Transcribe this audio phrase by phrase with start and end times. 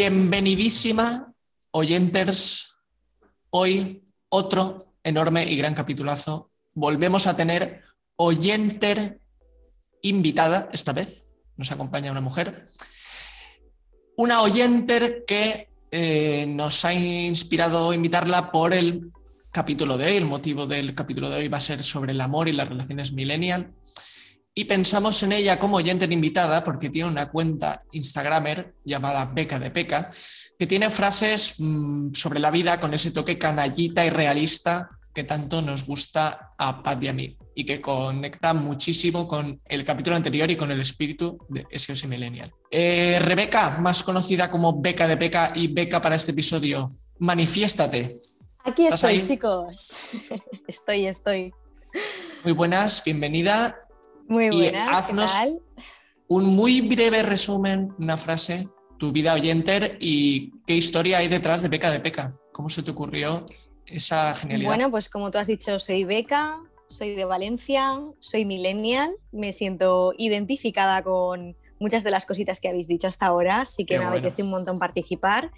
[0.00, 1.30] Bienvenidísima,
[1.72, 2.74] oyenters.
[3.50, 6.50] Hoy otro enorme y gran capitulazo.
[6.72, 7.82] Volvemos a tener
[8.16, 9.20] oyenter
[10.00, 12.64] invitada, esta vez nos acompaña una mujer.
[14.16, 19.12] Una oyenter que eh, nos ha inspirado invitarla por el
[19.50, 20.16] capítulo de hoy.
[20.16, 23.12] El motivo del capítulo de hoy va a ser sobre el amor y las relaciones
[23.12, 23.74] millennial
[24.54, 29.70] y pensamos en ella como oyente invitada porque tiene una cuenta Instagramer llamada Beca de
[29.70, 30.10] Peca,
[30.58, 35.60] que tiene frases mm, sobre la vida con ese toque canallita y realista que tanto
[35.62, 40.50] nos gusta a Pat y a mí y que conecta muchísimo con el capítulo anterior
[40.50, 42.52] y con el espíritu de SOS Millennial.
[42.70, 48.20] Eh, Rebeca, más conocida como Beca de Peca y Beca para este episodio, manifiéstate.
[48.64, 49.90] Aquí estoy, chicos.
[50.68, 51.52] estoy, estoy.
[52.44, 53.89] Muy buenas, bienvenida.
[54.30, 54.96] Muy buenas.
[54.96, 55.32] haznos
[56.28, 61.68] un muy breve resumen, una frase, tu vida oyenter y qué historia hay detrás de
[61.68, 62.32] Beca de Peca.
[62.52, 63.44] ¿Cómo se te ocurrió
[63.84, 64.70] esa genialidad?
[64.70, 70.14] Bueno, pues como tú has dicho, soy Beca, soy de Valencia, soy millennial, me siento
[70.16, 74.42] identificada con muchas de las cositas que habéis dicho hasta ahora, sí que me apetece
[74.42, 75.50] un montón participar.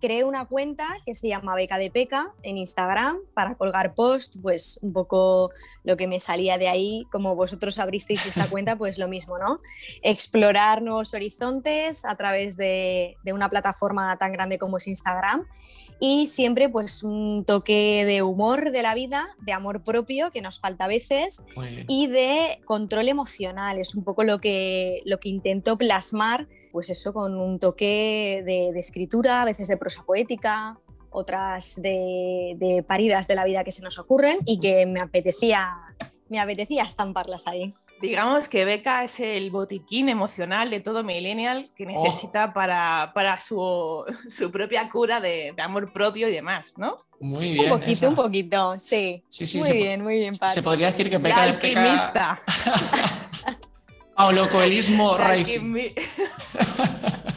[0.00, 4.80] Creé una cuenta que se llama Beca de Peca en Instagram para colgar post, pues
[4.82, 5.50] un poco
[5.84, 9.60] lo que me salía de ahí, como vosotros abristeis esta cuenta, pues lo mismo, ¿no?
[10.02, 15.46] Explorar nuevos horizontes a través de, de una plataforma tan grande como es Instagram
[16.00, 20.60] y siempre pues un toque de humor de la vida, de amor propio que nos
[20.60, 21.42] falta a veces
[21.88, 23.78] y de control emocional.
[23.78, 28.78] Es un poco lo que, lo que intento plasmar, pues eso con un toque de,
[28.78, 30.78] escritura, a veces de prosa poética,
[31.10, 35.78] otras de, de, paridas de la vida que se nos ocurren y que me apetecía,
[36.28, 37.74] me apetecía estamparlas ahí.
[38.00, 42.04] Digamos que Beca es el botiquín emocional de todo millennial que oh.
[42.04, 47.04] necesita para, para su, su, propia cura de, de, amor propio y demás, ¿no?
[47.20, 47.72] Muy bien.
[47.72, 49.24] Un poquito, un poquito, sí.
[49.28, 50.34] sí, sí muy bien, muy bien.
[50.34, 52.42] Se podría decir que Beca es alquimista.
[54.18, 55.16] Paulo Coelismo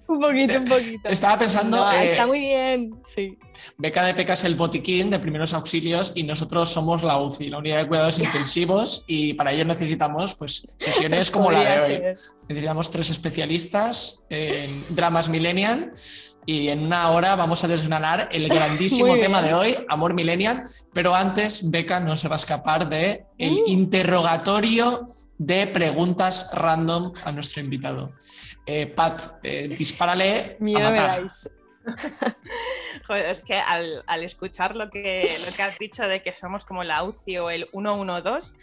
[0.08, 1.08] un poquito, un poquito.
[1.08, 1.90] Estaba pensando.
[1.90, 3.38] está eh, muy bien, sí.
[3.78, 7.58] Beca de Peca es el botiquín de primeros auxilios y nosotros somos la UCI, la
[7.58, 12.18] unidad de cuidados intensivos, y para ello necesitamos pues, sesiones como la de hoy.
[12.48, 15.92] Necesitamos tres especialistas en dramas millennial
[16.44, 21.14] y en una hora vamos a desgranar el grandísimo tema de hoy, amor millennial, pero
[21.14, 23.64] antes Beca no se va a escapar de el uh.
[23.66, 25.06] interrogatorio
[25.38, 28.12] de preguntas random a nuestro invitado.
[28.66, 30.56] Eh, Pat, eh, dispárale.
[30.60, 31.18] Miedo a
[33.06, 36.84] Joder, es que al, escuchar lo que, lo que has dicho de que somos como
[36.84, 38.54] la UCI o el 112,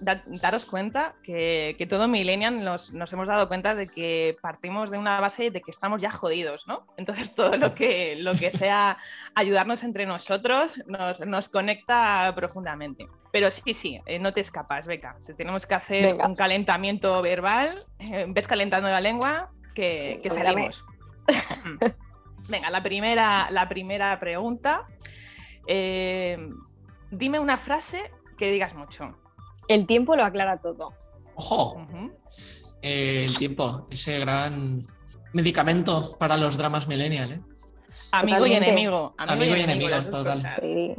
[0.00, 4.98] daros cuenta que, que todo millennial nos, nos, hemos dado cuenta de que partimos de
[4.98, 6.86] una base de que estamos ya jodidos, ¿no?
[6.96, 8.98] Entonces todo lo que, lo que sea
[9.34, 13.08] ayudarnos entre nosotros nos, nos conecta profundamente.
[13.32, 15.16] Pero sí, sí, eh, no te escapas, Beca.
[15.26, 20.84] Te tenemos que hacer un calentamiento verbal, eh, ves calentando la lengua, que, que salimos.
[22.48, 24.86] Venga, la primera, la primera pregunta.
[25.66, 26.48] Eh,
[27.10, 29.18] dime una frase que digas mucho.
[29.68, 30.92] El tiempo lo aclara todo.
[31.34, 31.86] ¡Ojo!
[32.82, 34.82] Eh, el tiempo, ese gran
[35.32, 37.32] medicamento para los dramas millennial.
[37.32, 37.40] ¿eh?
[38.12, 39.14] Amigo y enemigo.
[39.18, 40.40] Amigo, y enemigo, total.
[40.40, 40.94] Sí.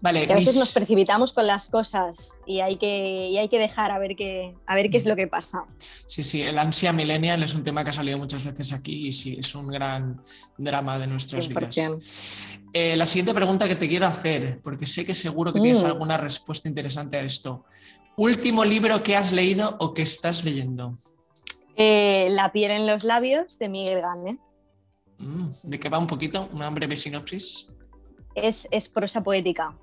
[0.00, 3.98] Vale, a veces nos precipitamos con las cosas y hay que, hay que dejar a
[3.98, 5.66] ver, qué, a ver qué es lo que pasa.
[6.06, 9.12] Sí, sí, el ansia millennial es un tema que ha salido muchas veces aquí y
[9.12, 10.22] sí, es un gran
[10.56, 12.36] drama de nuestras vidas.
[12.72, 15.86] Eh, la siguiente pregunta que te quiero hacer, porque sé que seguro que tienes mm.
[15.86, 17.64] alguna respuesta interesante a esto.
[18.16, 20.96] ¿Último libro que has leído o que estás leyendo?
[21.76, 24.38] Eh, la piel en los labios de Miguel Gane.
[25.18, 26.48] Mm, ¿De qué va un poquito?
[26.52, 27.68] Una breve sinopsis.
[28.34, 29.76] Es, es prosa poética.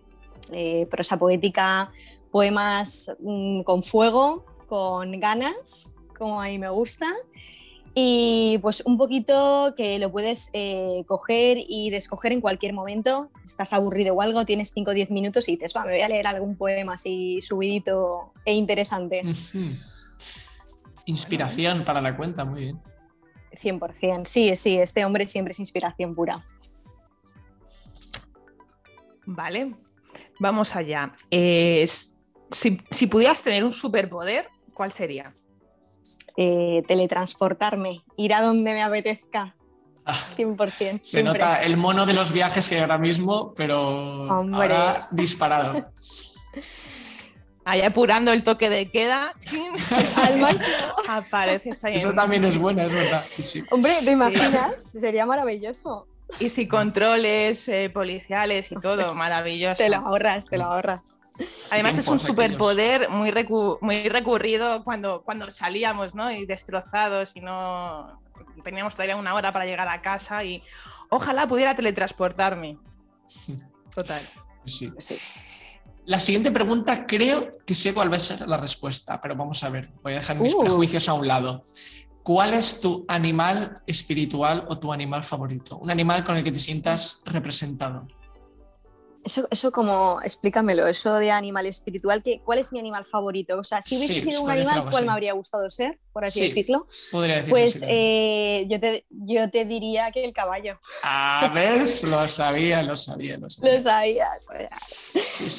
[0.51, 1.91] Eh, prosa poética,
[2.31, 7.07] poemas mm, con fuego, con ganas, como a mí me gusta.
[7.97, 13.29] Y pues un poquito que lo puedes eh, coger y descoger en cualquier momento.
[13.45, 16.09] Estás aburrido o algo, tienes 5 o 10 minutos y dices, va, me voy a
[16.09, 19.21] leer algún poema así subidito e interesante.
[21.05, 22.81] Inspiración para la cuenta, muy bien.
[23.61, 26.43] 100%, sí, sí, este hombre siempre es inspiración pura.
[29.25, 29.73] Vale,
[30.39, 31.13] vamos allá.
[31.31, 31.87] Eh,
[32.51, 35.33] si, si pudieras tener un superpoder, ¿cuál sería?
[36.37, 39.55] Eh, teletransportarme, ir a donde me apetezca.
[40.05, 40.95] 100%.
[40.95, 40.99] Ah.
[41.01, 45.91] Se nota el mono de los viajes que ahora mismo, pero ahora disparado.
[47.67, 49.33] Ahí apurando el toque de queda.
[50.23, 50.67] Al máximo.
[51.09, 51.95] Apareces ahí.
[51.95, 53.25] Eso también es bueno, es verdad.
[53.71, 54.91] Hombre, ¿te imaginas?
[54.91, 56.07] Sería maravilloso.
[56.39, 59.81] Y si controles eh, policiales y todo, maravilloso.
[59.83, 61.19] Te lo ahorras, te lo ahorras.
[61.69, 63.31] Además es un superpoder muy,
[63.81, 66.31] muy recurrido cuando, cuando salíamos, ¿no?
[66.31, 68.21] Y destrozados y no
[68.63, 70.63] teníamos todavía una hora para llegar a casa y
[71.09, 72.77] ojalá pudiera teletransportarme.
[73.95, 74.21] Total.
[74.65, 74.91] Sí.
[74.97, 75.17] sí.
[76.05, 79.69] La siguiente pregunta creo que sé cuál va a ser la respuesta, pero vamos a
[79.69, 80.59] ver, voy a dejar mis uh.
[80.59, 81.63] prejuicios a un lado.
[82.25, 85.77] ¿Cuál es tu animal espiritual o tu animal favorito?
[85.77, 88.07] Un animal con el que te sientas representado.
[89.23, 93.59] Eso, eso como, explícamelo, eso de animal espiritual, ¿qué, ¿cuál es mi animal favorito?
[93.59, 96.87] O sea, si hubiese sido un animal, ¿cuál me habría gustado ser, por así decirlo?
[97.11, 100.79] Podría pues eh, yo, te, yo te diría que el caballo.
[101.03, 103.73] A ver, lo sabía, lo sabía, lo sabía.
[103.73, 104.49] Lo sabías.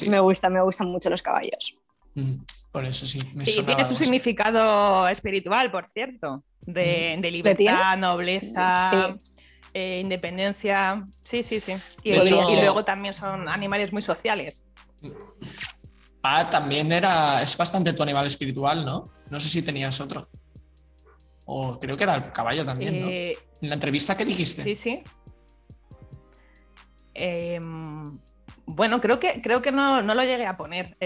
[0.05, 1.77] Me gustan, me gustan mucho los caballos.
[2.15, 2.39] Mm,
[2.77, 3.19] por eso sí.
[3.33, 9.17] Me sí, tiene su significado espiritual, por cierto, de, de libertad, nobleza.
[9.73, 11.07] Eh, independencia.
[11.23, 11.73] Sí, sí, sí.
[12.03, 14.63] Y, luego también son animales muy sociales.
[16.21, 17.41] Ah, también era.
[17.41, 19.05] Es bastante tu animal espiritual, ¿no?
[19.31, 20.29] No sé si tenías otro.
[21.45, 23.07] O creo que era el caballo también, ¿no?
[23.07, 24.61] Eh, en la entrevista que dijiste.
[24.61, 25.03] Sí, sí.
[27.15, 28.19] Em,
[28.67, 30.97] bueno, creo que, creo que no, lo llegué a poner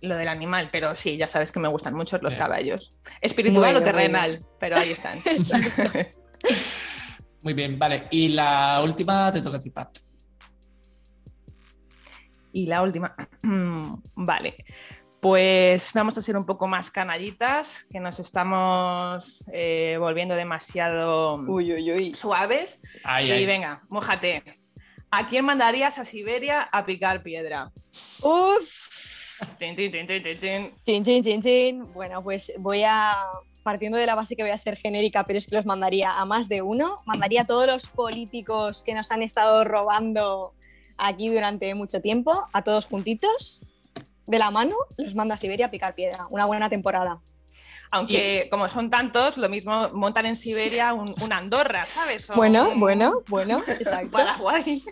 [0.00, 2.96] lo del animal, pero sí, ya sabes que me gustan mucho los caballos.
[3.20, 5.20] Espiritual o terrenal, pero ahí están.
[7.42, 8.04] Muy bien, vale.
[8.10, 9.98] Y la última te toca a ti, Pat.
[12.52, 13.14] Y la última,
[14.16, 14.56] vale.
[15.20, 21.38] Pues vamos a ser un poco más canallitas, que nos estamos eh, volviendo demasiado
[22.14, 22.80] suaves.
[23.22, 24.42] y venga, mójate.
[25.10, 27.70] ¿A quién mandarías a Siberia a picar piedra?
[28.22, 28.88] Uf.
[31.94, 33.16] Bueno, pues voy a
[33.62, 36.24] partiendo de la base que voy a ser genérica, pero es que los mandaría a
[36.24, 37.02] más de uno.
[37.04, 40.54] Mandaría a todos los políticos que nos han estado robando
[40.96, 43.60] aquí durante mucho tiempo, a todos juntitos,
[44.26, 46.26] de la mano, los manda a Siberia a picar piedra.
[46.30, 47.20] Una buena temporada.
[47.90, 52.28] Aunque como son tantos, lo mismo montan en Siberia un, Andorra, ¿sabes?
[52.34, 54.10] bueno, bueno, bueno, exacto.
[54.10, 54.82] Paraguay.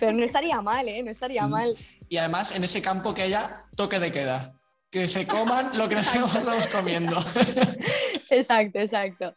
[0.00, 1.02] Pero no estaría mal, ¿eh?
[1.02, 1.50] No estaría mm.
[1.50, 1.76] mal.
[2.08, 4.56] Y además en ese campo que haya toque de queda
[4.90, 7.16] que se coman lo que estamos comiendo.
[8.30, 9.34] Exacto, exacto.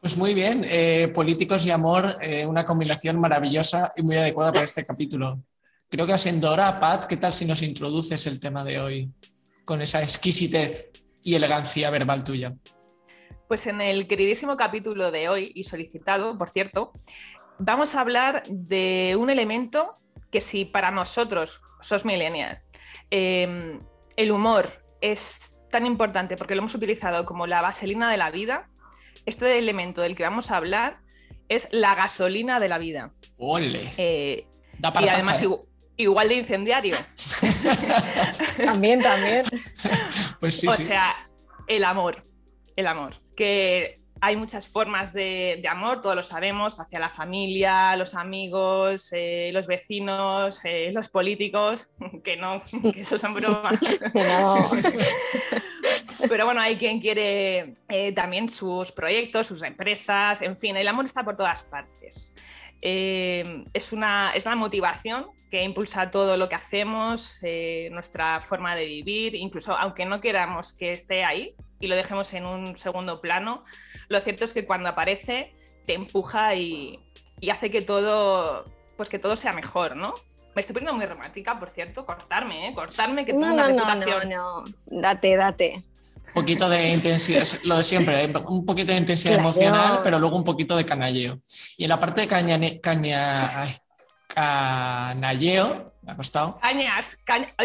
[0.00, 4.64] Pues muy bien, eh, políticos y amor, eh, una combinación maravillosa y muy adecuada para
[4.64, 5.42] este capítulo.
[5.88, 9.10] Creo que siendo hora, Pat, ¿qué tal si nos introduces el tema de hoy
[9.64, 10.90] con esa exquisitez
[11.26, 12.54] y elegancia verbal tuya?
[13.48, 16.92] Pues en el queridísimo capítulo de hoy, y solicitado, por cierto,
[17.58, 19.94] vamos a hablar de un elemento
[20.30, 22.62] que si para nosotros, sos millennial,
[23.10, 23.80] Em,
[24.16, 28.68] el humor es tan importante porque lo hemos utilizado como la vaselina de la vida.
[29.26, 30.98] Este elemento del que vamos a hablar
[31.48, 33.12] es la gasolina de la vida.
[33.38, 33.84] ¡Ole!
[33.96, 34.46] Eh,
[35.00, 35.44] y además
[35.96, 36.96] igual, de incendiario.
[38.64, 39.44] también, también.
[40.40, 41.25] Pues sí, o sea,
[41.66, 42.22] el amor.
[42.76, 43.14] El amor.
[43.36, 49.50] Que hay muchas formas de, amor, todos lo sabemos, hacia la familia, los amigos, eh,
[49.52, 51.90] los vecinos, eh, los políticos,
[52.24, 53.78] que no, que eso son bromas.
[56.28, 61.04] Pero bueno, hay quien quiere eh, también sus proyectos, sus empresas, en fin, el amor
[61.04, 62.32] está por todas partes.
[62.80, 67.38] es, una, es la motivación que impulsa todo lo que hacemos,
[67.90, 72.46] nuestra forma de vivir, incluso aunque no queramos que esté ahí, y lo dejemos en
[72.46, 73.64] un segundo plano,
[74.08, 75.54] lo cierto es que cuando aparece
[75.86, 77.00] te empuja y,
[77.50, 78.64] hace que todo,
[78.96, 80.14] pues que todo sea mejor, ¿no?
[80.54, 82.74] Me estoy poniendo muy romántica, por cierto, cortarme, ¿eh?
[82.74, 84.30] Cortarme, que tengo una reputación.
[84.30, 85.84] No, no, date, date.
[86.28, 88.32] Un poquito de intensidad, lo de siempre, ¿eh?
[88.46, 91.40] un poquito de intensidad emocional, pero luego un poquito de canalleo.
[91.76, 93.66] Y en la parte de caña, caña,
[94.26, 96.58] canalleo, me ha costado.
[96.60, 97.18] Cañas,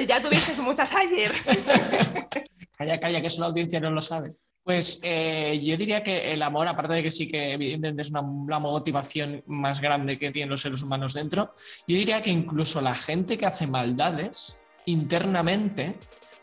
[0.08, 1.32] ya tuviste muchas ayer.
[2.78, 4.34] Calla, calla, que eso la audiencia no lo sabe.
[4.64, 8.22] Pues eh, yo diría que el amor, aparte de que sí que evidentemente es una,
[8.22, 11.54] motivación más grande que tienen los seres humanos dentro,
[11.88, 15.96] yo diría que incluso la gente que hace maldades internamente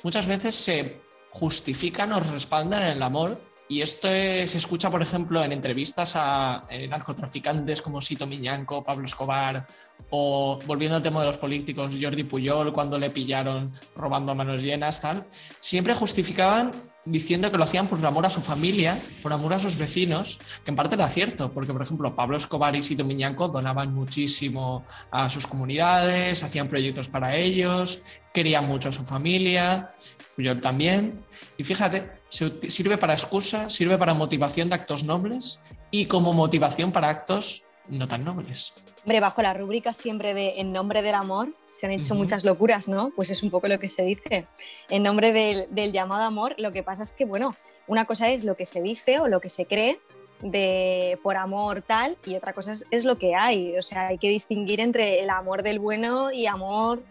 [0.03, 5.43] muchas veces se justifican o respaldan en el amor y esto se escucha, por ejemplo,
[5.45, 9.67] en entrevistas a eh, narcotraficantes como Sito Miñanco, Pablo Escobar,
[10.11, 14.63] o volviendo al tema de los políticos, Jordi Puyol, cuando le pillaron robando a manos
[14.63, 15.27] llenas, tal.
[15.61, 16.73] Siempre justificaban
[17.05, 20.71] diciendo que lo hacían por amor a su familia, por amor a sus vecinos, que
[20.71, 25.31] en parte era cierto, porque por ejemplo Pablo Escobar y Sito Miñanco donaban muchísimo a
[25.31, 28.01] sus comunidades, hacían proyectos para ellos,
[28.33, 29.93] querían mucho a su familia,
[30.37, 31.25] yo también,
[31.57, 37.09] y fíjate, sirve para excusa, sirve para motivación de actos nobles y como motivación para
[37.09, 38.75] actos no tan nobles.
[39.05, 42.89] Hombre, bajo la rúbrica siempre de en nombre del amor se han hecho muchas locuras,
[42.89, 43.11] ¿no?
[43.17, 44.47] Pues es un poco lo que se dice.
[44.89, 47.55] En nombre del, llamado amor, lo que pasa es que, bueno,
[47.87, 50.01] una cosa es lo que se dice o lo que se cree
[50.41, 53.77] de por amor tal y otra cosa es, lo que hay.
[53.79, 57.03] O sea, hay que distinguir entre el amor del bueno y amor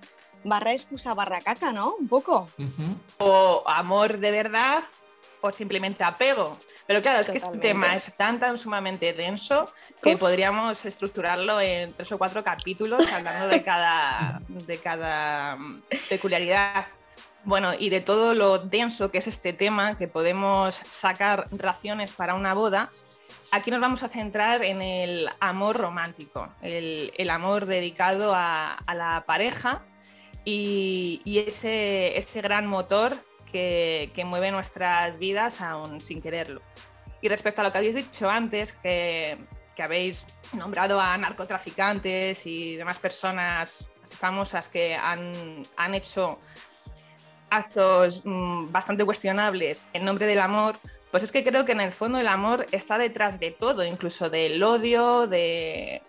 [0.44, 1.96] barra excusa barra caca, ¿no?
[2.00, 2.48] Un poco.
[3.18, 4.84] O amor de verdad
[5.42, 6.58] o simplemente apego.
[6.86, 11.94] Pero claro, es que este tema es tan, tan sumamente denso que podríamos estructurarlo en
[11.94, 16.88] tres o cuatro capítulos hablando de cada, de cada mm, peculiaridad.
[17.44, 22.34] Bueno, y de todo lo denso que es este tema, que podemos sacar raciones para
[22.34, 22.90] una boda,
[23.52, 28.96] aquí nos vamos a centrar en el amor romántico, el, el amor dedicado a, a
[28.96, 29.84] la pareja
[30.44, 33.18] y, y ese, ese gran motor
[33.52, 36.62] que, mueve nuestras vidas aún sin quererlo.
[37.22, 39.38] Y respecto a lo que habéis dicho antes, que,
[39.80, 45.32] habéis nombrado a narcotraficantes y demás personas famosas que han,
[45.76, 46.40] han hecho
[47.52, 50.76] actos mm, bastante cuestionables en nombre del amor,
[51.12, 54.30] pues es que creo que en el fondo el amor está detrás de todo, incluso
[54.30, 56.02] del odio, de,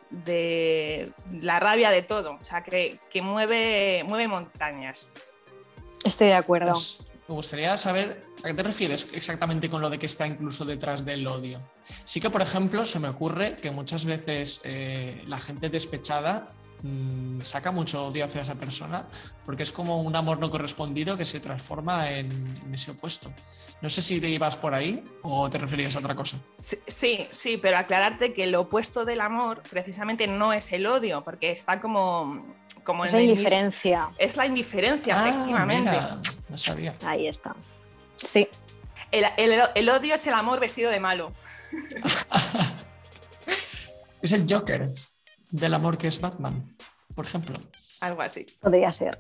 [1.41, 2.39] la rabia, de todo.
[2.41, 5.09] O sea, que, que mueve, mueve montañas.
[6.05, 6.73] Estoy de acuerdo.
[6.73, 10.65] Pues me gustaría saber a qué te refieres exactamente con lo de que está incluso
[10.65, 11.61] detrás del odio.
[12.05, 17.43] Sí que, por ejemplo, se me ocurre que muchas veces eh, la gente despechada mm,
[17.43, 19.07] saca mucho odio hacia esa persona
[19.45, 22.31] porque es como un amor no correspondido que se transforma en,
[22.73, 23.31] ese opuesto.
[23.83, 26.39] No sé si te ibas por ahí o te referías a otra cosa.
[26.87, 31.51] Sí, sí, pero aclararte que el opuesto del amor precisamente no es el odio, porque
[31.51, 32.57] está como
[33.05, 34.09] es la indiferencia.
[34.17, 36.38] Es la indiferencia, ah, efectivamente.
[36.49, 36.95] No sabía.
[37.05, 37.55] Ahí está.
[38.17, 38.49] Sí.
[39.11, 41.33] El, odio es el amor vestido de malo.
[44.23, 44.83] es el Joker
[45.53, 46.63] del amor que es Batman,
[47.15, 47.59] por ejemplo.
[48.01, 48.47] Algo así.
[48.61, 49.19] Podría ser.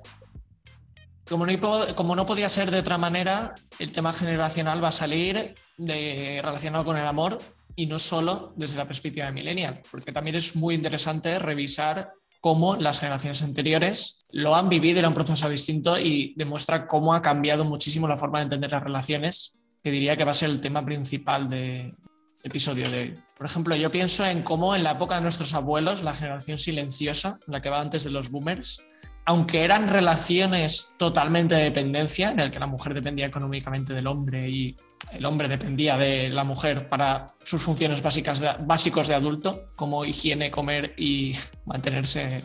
[1.28, 5.54] Como no, como no podía ser de otra manera, el tema generacional va a salir
[5.76, 7.38] de, relacionado con el amor
[7.74, 12.12] y no solo desde la perspectiva de Millennial, porque también es muy interesante revisar
[12.48, 17.20] cómo las generaciones anteriores lo han vivido, era un proceso distinto y demuestra cómo ha
[17.20, 20.62] cambiado muchísimo la forma de entender las relaciones, que diría que va a ser el
[20.62, 21.94] tema principal del
[22.42, 23.14] episodio de hoy.
[23.36, 27.38] Por ejemplo, yo pienso en cómo en la época de nuestros abuelos, la generación silenciosa,
[27.48, 28.82] la que va antes de los boomers,
[29.26, 34.48] aunque eran relaciones totalmente de dependencia, en el que la mujer dependía económicamente del hombre
[34.48, 34.74] y
[35.12, 40.04] el hombre dependía de la mujer para sus funciones básicas de, básicos de adulto, como
[40.04, 41.34] higiene, comer y
[41.64, 42.44] mantenerse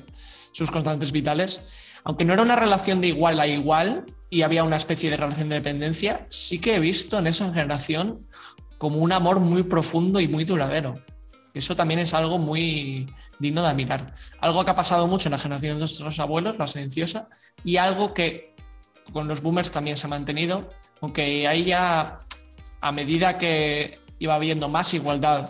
[0.52, 2.00] sus constantes vitales.
[2.04, 5.50] Aunque no era una relación de igual a igual y había una especie de relación
[5.50, 8.28] de dependencia, sí que he visto en esa generación
[8.78, 10.96] como un amor muy profundo y muy duradero.
[11.54, 13.08] Eso también es algo muy
[13.40, 14.14] digno de admirar.
[14.42, 17.30] Algo que ha pasado mucho en la generación de nuestros abuelos, la silenciosa,
[17.64, 18.56] y algo que
[19.12, 20.70] con los boomers también se ha mantenido,
[21.02, 22.18] aunque ahí ya
[22.84, 23.88] a medida que
[24.20, 25.50] iba habiendo más igualdad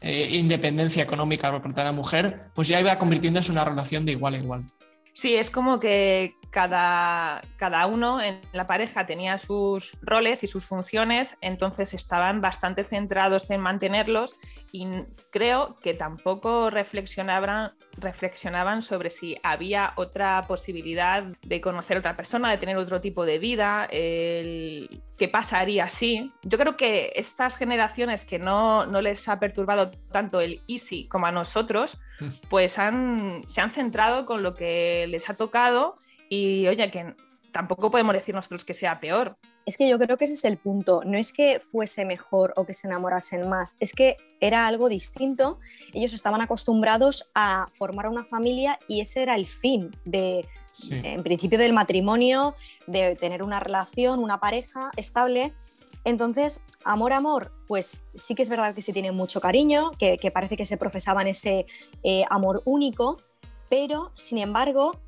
[0.00, 4.06] e independencia económica por parte de la mujer, pues ya iba convirtiéndose en una relación
[4.06, 4.64] de igual a igual.
[5.12, 10.64] Sí, es como que cada, cada, uno en la pareja tenía sus roles y sus
[10.64, 14.34] funciones, entonces estaban bastante centrados en mantenerlos
[14.72, 14.86] y
[15.30, 22.50] creo que tampoco reflexionaban, reflexionaban sobre si había otra posibilidad de conocer a otra persona,
[22.50, 26.32] de tener otro tipo de vida, el, qué pasaría así.
[26.42, 31.26] Yo creo que estas generaciones que no, no, les ha perturbado tanto el easy como
[31.26, 32.28] a nosotros, mm.
[32.48, 37.14] pues han, se han centrado con lo que les ha tocado y oye, que
[37.52, 39.36] tampoco podemos decir nosotros que sea peor.
[39.66, 41.02] Es que yo creo que ese es el punto.
[41.04, 45.58] No es que fuese mejor o que se enamorasen más, es que era algo distinto.
[45.92, 50.46] Ellos estaban acostumbrados a formar una familia y ese era el fin de,
[50.90, 52.54] en principio, del matrimonio,
[52.86, 55.52] de tener una relación, una pareja estable.
[56.04, 60.56] Entonces, amor, amor, pues sí que es verdad que se tiene mucho cariño, que, parece
[60.56, 61.66] que se profesaban ese
[62.02, 63.18] eh, amor único,
[63.68, 64.98] pero sin embargo,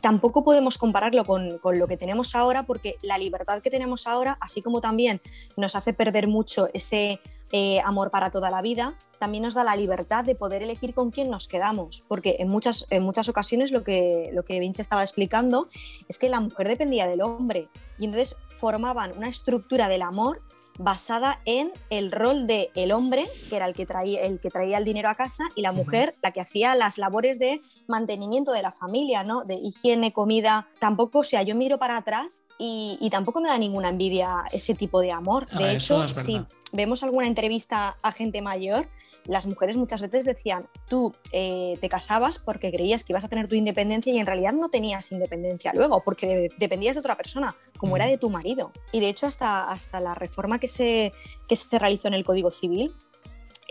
[0.00, 4.38] tampoco podemos compararlo con, con, lo que tenemos ahora porque la libertad que tenemos ahora,
[4.40, 5.20] así como también
[5.56, 7.20] nos hace perder mucho ese
[7.52, 11.10] eh, amor para toda la vida, también nos da la libertad de poder elegir con
[11.10, 15.02] quién nos quedamos, porque en muchas, en muchas ocasiones lo que, lo que Vince estaba
[15.02, 15.68] explicando
[16.08, 20.42] es que la mujer dependía del hombre y entonces formaban una estructura del amor
[20.80, 24.78] basada en el rol de el hombre, que era el que, traía, el que traía
[24.78, 28.62] el dinero a casa, y la mujer, la que hacía las labores de mantenimiento de
[28.62, 29.44] la familia, ¿no?
[29.44, 30.68] De higiene, comida.
[30.78, 35.00] Tampoco, o sea, yo miro para atrás y, tampoco me da ninguna envidia ese tipo
[35.00, 35.46] de amor.
[35.50, 36.40] De ah, hecho, si
[36.72, 38.88] vemos alguna entrevista a gente mayor,
[39.24, 43.48] las mujeres muchas veces decían, tú eh, te casabas porque creías que ibas a tener
[43.48, 47.96] tu independencia y en realidad no tenías independencia luego, porque dependías de otra persona, como
[47.96, 48.72] era de tu marido.
[48.92, 51.12] Y de hecho hasta, hasta la reforma que se,
[51.48, 52.94] que se realizó en el Código Civil,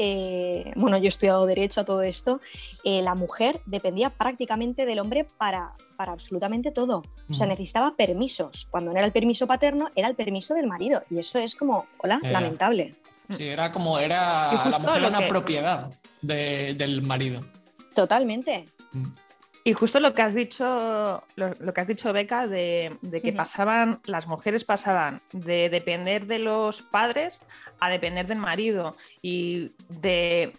[0.01, 2.39] eh, bueno, yo he estudiado derecho a todo esto,
[2.85, 7.03] eh, la mujer dependía prácticamente del hombre para, para absolutamente todo.
[7.29, 8.69] O sea, necesitaba permisos.
[8.71, 11.03] Cuando no era el permiso paterno, era el permiso del marido.
[11.09, 12.95] Y eso es como, hola, lamentable.
[13.29, 17.41] Sí, era como, era la mujer una propiedad del marido.
[17.93, 18.65] Totalmente.
[18.91, 19.07] Mm.
[19.63, 24.25] Y justo lo que has dicho, lo, que has dicho, Beca, de, que pasaban, las
[24.25, 27.41] mujeres pasaban de depender de los padres
[27.79, 30.53] a depender del marido y de,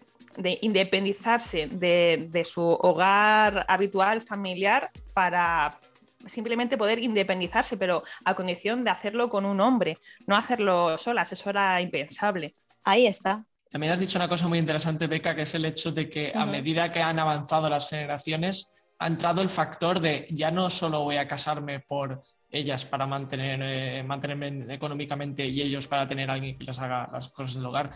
[0.61, 5.79] independizarse de, de, su hogar habitual, familiar, para
[6.27, 11.51] simplemente poder independizarse, pero a condición de hacerlo con un hombre, no hacerlo solas, eso
[11.51, 12.55] era impensable.
[12.85, 13.45] Ahí está.
[13.71, 16.45] También has dicho una cosa muy interesante, Beca, que es el hecho de que a
[16.45, 21.17] medida que han avanzado las generaciones, ha entrado el factor de ya no solo voy
[21.17, 26.59] a casarme por ellas para mantener, eh, mantenerme económicamente y ellos para tener a alguien
[26.59, 27.91] que les haga las cosas del hogar.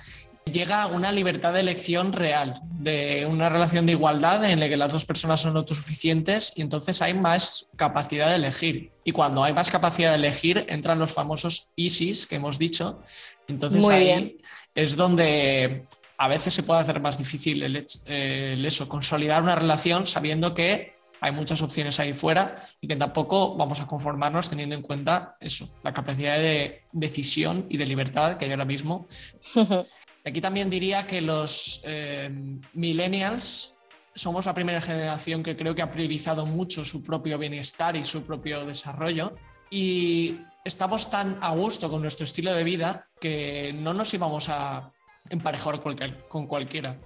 [0.50, 4.92] Llega una libertad de elección real, de una relación de igualdad en la que las
[4.92, 8.92] dos personas son autosuficientes y entonces hay más capacidad de elegir.
[9.04, 13.00] Y cuando hay más capacidad de elegir, entran los famosos ISIS que hemos dicho.
[13.48, 14.37] Entonces ahí
[14.74, 15.87] es donde
[16.18, 20.94] a veces se puede hacer más difícil el, el eso, consolidar una relación sabiendo que
[21.24, 25.66] hay muchas opciones ahí fuera y que tampoco vamos a conformarnos teniendo en cuenta eso,
[25.83, 29.07] la capacidad de decisión y de libertad que hay ahora mismo.
[30.24, 32.30] Aquí también diría que los eh,
[32.72, 33.76] millennials
[34.14, 38.22] somos la primera generación que creo que ha priorizado mucho su propio bienestar y su
[38.22, 39.34] propio desarrollo
[39.70, 44.92] y estamos tan a gusto con nuestro estilo de vida que no nos íbamos a
[45.28, 45.80] emparejar
[46.28, 46.96] con cualquiera.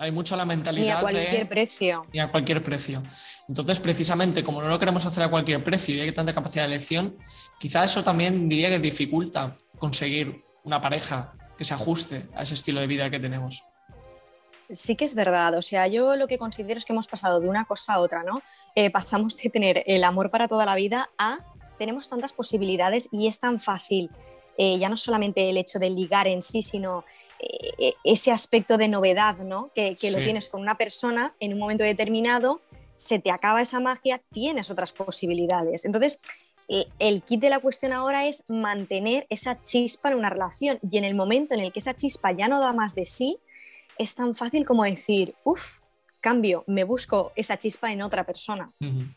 [0.00, 0.84] Hay mucho la mentalidad.
[0.84, 2.02] Ni a cualquier precio.
[2.12, 3.02] Ni a cualquier precio.
[3.48, 6.74] Entonces, precisamente, como no lo queremos hacer a cualquier precio y hay tanta capacidad de
[6.74, 7.16] elección,
[7.58, 12.80] quizá eso también diría que dificulta conseguir una pareja que se ajuste a ese estilo
[12.80, 13.64] de vida que tenemos.
[14.70, 17.48] Sí que es verdad, o sea, yo lo que considero es que hemos pasado de
[17.48, 18.42] una cosa a otra, ¿no?
[18.74, 21.38] Eh, pasamos de tener el amor para toda la vida a
[21.78, 24.10] tenemos tantas posibilidades y es tan fácil,
[24.58, 27.04] eh, ya no solamente el hecho de ligar en sí, sino
[27.38, 29.70] eh, ese aspecto de novedad, ¿no?
[29.74, 32.60] Que, lo tienes con una persona en un momento determinado,
[32.96, 35.84] se te acaba esa magia, tienes otras posibilidades.
[35.84, 36.20] Entonces,
[36.68, 41.04] el kit de la cuestión ahora es mantener esa chispa en una relación y en
[41.04, 43.38] el momento en el que esa chispa ya no da más de sí,
[43.96, 45.80] es tan fácil como decir, uff,
[46.20, 48.72] cambio, me busco esa chispa en otra persona.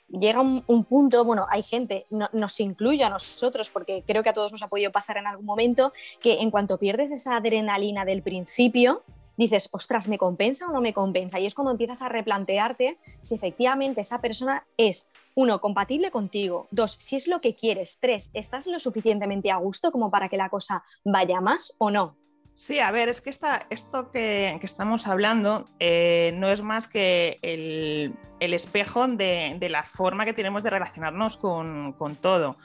[0.08, 4.52] Llega un, punto, bueno, hay gente, nos incluye a nosotros, porque creo que a todos
[4.52, 9.04] nos ha podido pasar en algún momento, que en cuanto pierdes esa adrenalina del principio,
[9.38, 11.40] dices, ostras, ¿me compensa o no me compensa?
[11.40, 16.94] Y es cuando empiezas a replantearte si efectivamente esa persona es, uno, compatible contigo, dos,
[16.94, 20.50] si es lo que quieres, tres, ¿estás lo suficientemente a gusto como para que la
[20.50, 22.18] cosa vaya más o no?
[22.62, 28.14] Sí, a ver, es que esto que, estamos hablando eh, no es más que el,
[28.40, 32.58] espejo de, la forma que tenemos de relacionarnos con, todo.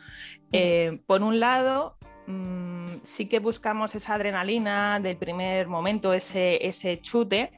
[0.52, 7.00] Eh, por un lado, mm, sí que buscamos esa adrenalina del primer momento, ese, ese
[7.00, 7.52] chute,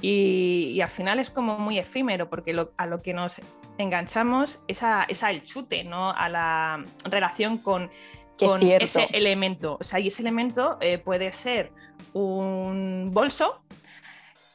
[0.00, 3.36] y, al final es como muy efímero, porque a lo que nos
[3.78, 6.10] enganchamos es a, es al chute, ¿no?
[6.10, 7.90] a la relación con
[8.38, 9.78] con ese elemento.
[9.80, 11.72] O sea, y ese elemento eh, puede ser
[12.12, 13.62] un bolso,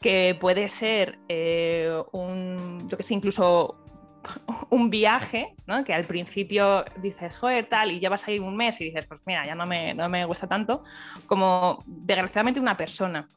[0.02, 3.78] que puede ser eh, un, yo que sé, incluso
[4.70, 5.84] un viaje, ¿no?
[5.84, 9.06] que al principio dices, joder, tal, y ya vas a ir un mes y dices,
[9.08, 10.84] pues mira, ya no me, no me gusta tanto,
[11.26, 13.28] como desgraciadamente una persona.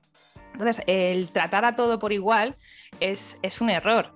[0.53, 2.57] Entonces, el tratar a todo por igual
[3.01, 4.15] es, es un error.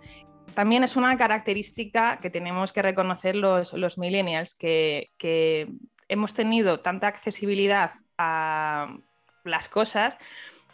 [0.54, 5.10] También es una característica que tenemos que reconocer los, los millennials, que,
[6.08, 8.96] hemos tenido tanta accesibilidad a
[9.42, 10.16] las cosas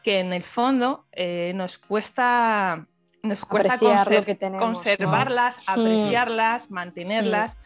[0.05, 2.87] que en el fondo eh, nos cuesta,
[3.23, 3.79] nos cuesta
[4.59, 7.57] conservarlas, apreciarlas, mantenerlas.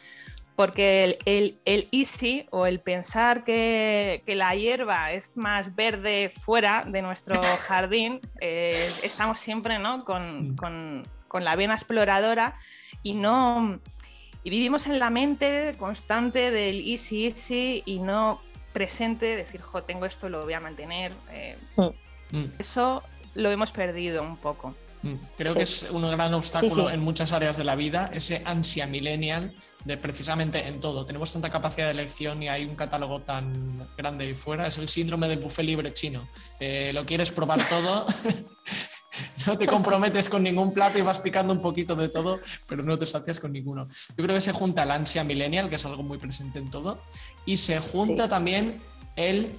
[0.57, 7.40] Porque el, easy o el pensar que, la hierba es más verde fuera de nuestro
[7.69, 10.05] jardín, eh, estamos siempre ¿no?
[10.05, 12.57] con, con, con la vena exploradora
[13.03, 13.79] y no
[14.47, 18.40] y vivimos en la mente constante del easy easy y no
[18.73, 21.11] presente, decir, jo, tengo esto, lo voy a mantener.
[21.33, 22.45] Eh, mm.
[22.59, 23.03] Eso
[23.35, 24.77] lo hemos perdido un poco.
[25.37, 29.55] Creo que es un gran obstáculo en muchas áreas de la vida, ese ansia millennial
[29.85, 31.05] de precisamente en todo.
[31.07, 34.66] Tenemos tanta capacidad de elección y hay un catálogo tan grande ahí fuera.
[34.66, 36.29] Es el síndrome del buffet libre chino.
[36.61, 38.07] Eh, lo quieres probar todo
[39.47, 42.99] no te comprometes con ningún plato y vas picando un poquito de todo, pero no
[42.99, 43.88] te sacias con ninguno.
[44.16, 46.99] Yo creo que se junta la ansia millennial, que es algo muy presente en todo,
[47.45, 48.81] y se junta también
[49.16, 49.53] el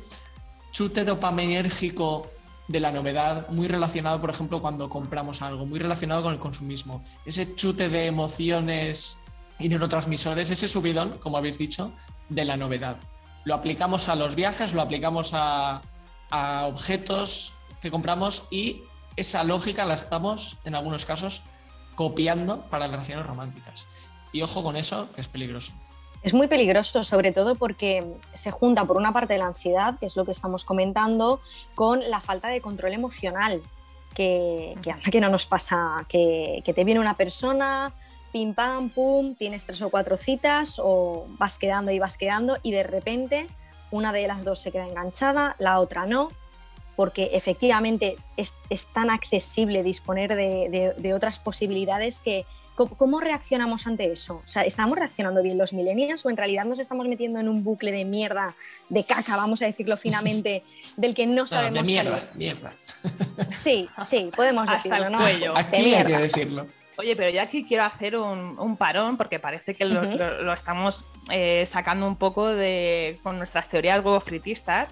[0.72, 2.30] chute dopaminérgico
[2.68, 7.02] de la novedad, muy relacionado, por ejemplo, cuando compramos algo, muy relacionado con el consumismo.
[7.26, 9.20] Ese chute de emociones
[9.60, 11.94] y neurotransmisores, ese subidón, como habéis dicho,
[12.30, 12.98] de la novedad.
[13.46, 15.82] Lo aplicamos a los viajes, lo aplicamos a,
[16.30, 18.82] a objetos que compramos y
[19.16, 21.44] esa lógica la estamos, en algunos casos,
[21.96, 23.88] copiando para relaciones románticas.
[24.34, 25.72] Y ojo con eso, que es peligroso.
[26.24, 28.04] Es muy peligroso, sobre todo porque
[28.34, 31.40] se junta por una parte la ansiedad, que es lo que estamos comentando,
[31.76, 33.62] con la falta de control emocional,
[34.14, 37.94] que, que, que no nos pasa, que, te viene una persona,
[38.32, 42.72] pim pam, pum, tienes tres o cuatro citas o vas quedando y vas quedando y
[42.72, 43.48] de repente
[43.92, 46.30] una de las dos se queda enganchada, la otra no,
[46.96, 48.56] porque efectivamente es,
[48.94, 52.46] tan accesible disponer de, otras posibilidades que
[52.86, 54.42] ¿cómo, reaccionamos ante eso?
[54.46, 57.64] O sea, ¿estamos reaccionando bien los millennials o en realidad nos estamos metiendo en un
[57.64, 58.56] bucle de mierda,
[58.90, 60.64] de caca, vamos a decirlo finamente,
[60.96, 62.74] del que no sabemos de mierda, mierda.
[63.54, 65.58] Sí, sí, podemos decirlo, Hasta el cuello.
[65.58, 66.68] Aquí hay que decirlo.
[67.00, 72.08] Oye, pero ya aquí quiero hacer un, parón porque parece que lo, estamos eh, sacando
[72.08, 74.90] un poco de, con nuestras teorías huevo fritistas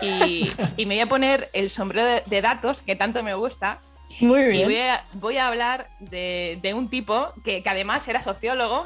[0.00, 0.48] y,
[0.78, 3.80] me voy a poner el sombrero de, datos que tanto me gusta.
[4.20, 4.70] Muy bien.
[4.70, 8.84] Y voy a, hablar de, un tipo que, además era sociólogo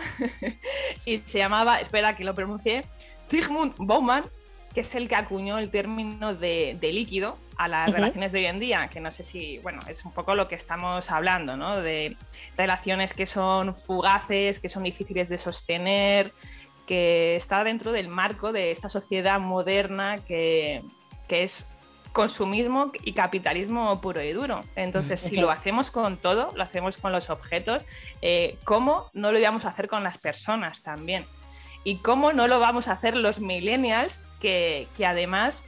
[1.07, 2.85] y se llamaba, espera que lo pronuncie,
[3.29, 4.25] Zygmunt Bauman,
[4.75, 8.61] que es el que acuñó el término de, líquido a las relaciones de hoy en
[8.61, 11.81] día, que no sé si, bueno, es un poco lo que estamos hablando, ¿no?
[11.81, 12.17] De
[12.57, 16.33] relaciones que son fugaces, que son difíciles de sostener,
[16.87, 20.83] que está dentro del marco de esta sociedad moderna que,
[21.29, 21.65] es
[22.13, 24.61] consumismo y capitalismo puro y duro.
[24.77, 27.83] Entonces, si lo hacemos con todo, lo hacemos con los objetos,
[28.21, 31.25] eh, ¿cómo no lo íbamos a hacer con las personas también?
[31.85, 35.65] ¿Y cómo no lo vamos a hacer los millennials que, además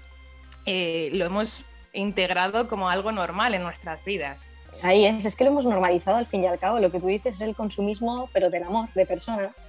[0.67, 4.49] eh, lo hemos integrado como algo normal en nuestras vidas?
[4.83, 6.79] Ahí es, es que lo hemos normalizado al fin y al cabo.
[6.79, 9.67] Lo que tú dices es el consumismo, pero del amor, de personas.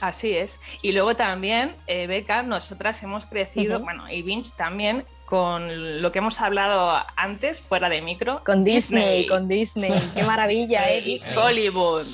[0.00, 0.60] Así es.
[0.82, 6.18] Y luego también, eh, Beca, nosotras hemos crecido, bueno, y Vince también, con lo que
[6.18, 8.42] hemos hablado antes, fuera de micro.
[8.44, 9.92] Con Disney, con Disney.
[10.14, 11.20] Qué maravilla, ¿eh?
[11.36, 12.06] Hollywood.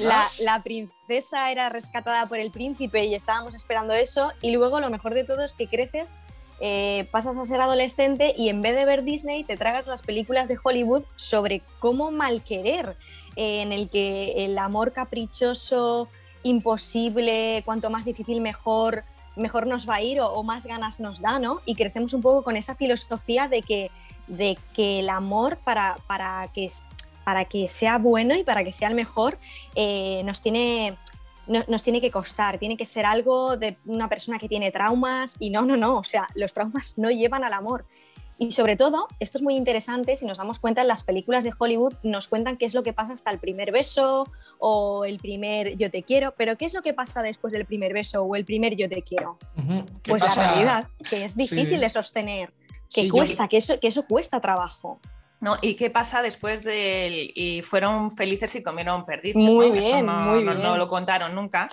[0.43, 4.33] La, princesa era rescatada por el príncipe y estábamos esperando eso.
[4.41, 6.15] Y luego lo mejor de todo es que creces,
[6.61, 10.47] eh, pasas a ser adolescente y en vez de ver Disney te tragas las películas
[10.49, 12.97] de Hollywood sobre cómo malquerer,
[13.37, 16.09] eh, en el que el amor caprichoso
[16.43, 19.05] imposible, cuanto más difícil mejor,
[19.41, 21.61] mejor nos va a ir o, más ganas nos da, ¿no?
[21.67, 23.91] Y crecemos un poco con esa filosofía de que,
[24.27, 26.71] de que el amor para, para, que,
[27.25, 29.39] para que sea bueno y para que sea el mejor
[29.75, 30.97] eh, nos tiene
[31.47, 35.51] nos tiene que costar, tiene que ser algo de una persona que tiene traumas y
[35.51, 37.87] no, no, no, o sea, los traumas no llevan al amor.
[38.43, 41.53] Y sobre todo, esto es muy interesante, si nos damos cuenta, en las películas de
[41.57, 44.25] Hollywood nos cuentan qué es lo que pasa hasta el primer beso
[44.59, 47.93] o el primer yo te quiero, pero ¿qué es lo que pasa después del primer
[47.93, 49.39] beso o el primer yo te quiero?
[50.07, 52.55] Pues la realidad, que es difícil de sostener,
[52.89, 54.99] que cuesta, que, eso, que eso cuesta trabajo.
[55.43, 55.59] ¿no?
[55.61, 59.37] ¿Y qué pasa después de y fueron felices y comieron perdices?
[59.37, 60.63] Muy bien, muy bien.
[60.63, 61.69] no lo contaron nunca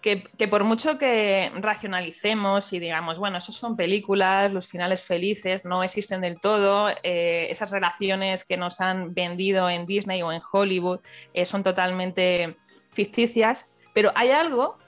[0.00, 5.82] que, por mucho que racionalicemos y digamos, bueno, eso son películas, los finales felices no
[5.82, 11.00] existen del todo, eh, esas relaciones que nos han vendido en Disney o en Hollywood
[11.34, 12.56] eh, son totalmente
[12.92, 14.78] ficticias, pero hay algo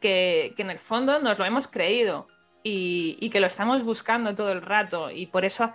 [0.00, 2.26] que, en el fondo nos lo hemos creído
[2.64, 5.68] y, que lo estamos buscando todo el rato y por eso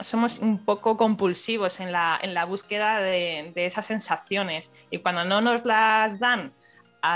[0.00, 4.70] somos un poco compulsivos en la, búsqueda de, esas sensaciones.
[4.90, 6.52] Y cuando no nos las dan...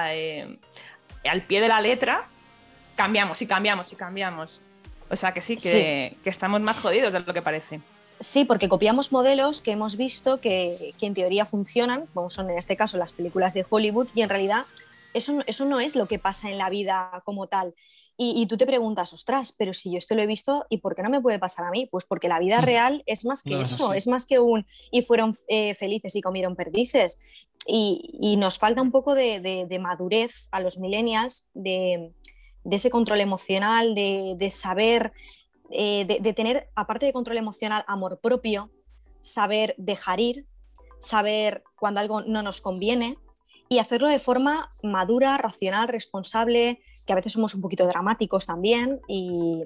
[0.08, 0.58] Eh,
[1.26, 2.28] al pie de la letra,
[2.96, 4.62] cambiamos y cambiamos y cambiamos.
[5.08, 7.80] O sea que sí, que, estamos más jodidos de lo que parece.
[8.20, 12.76] Sí, porque copiamos modelos que hemos visto que, en teoría funcionan, como son en este
[12.76, 14.64] caso las películas de Hollywood, y en realidad
[15.14, 17.74] eso, eso no es lo que pasa en la vida como tal.
[18.18, 21.02] Y, tú te preguntas, ostras, pero si yo esto lo he visto, ¿y por qué
[21.02, 21.84] no me puede pasar a mí?
[21.84, 25.34] Pues porque la vida real es más que eso, es más que un y fueron
[25.48, 27.20] eh, felices y comieron perdices.
[27.68, 32.12] Y, nos falta un poco de, madurez a los millennials, de,
[32.70, 35.12] ese control emocional, de, saber,
[35.70, 38.70] eh, de, tener, aparte de control emocional, amor propio,
[39.20, 40.46] saber dejar ir,
[40.98, 43.18] saber cuando algo no nos conviene
[43.68, 49.00] y hacerlo de forma madura, racional, responsable, que a veces somos un poquito dramáticos también
[49.08, 49.64] y,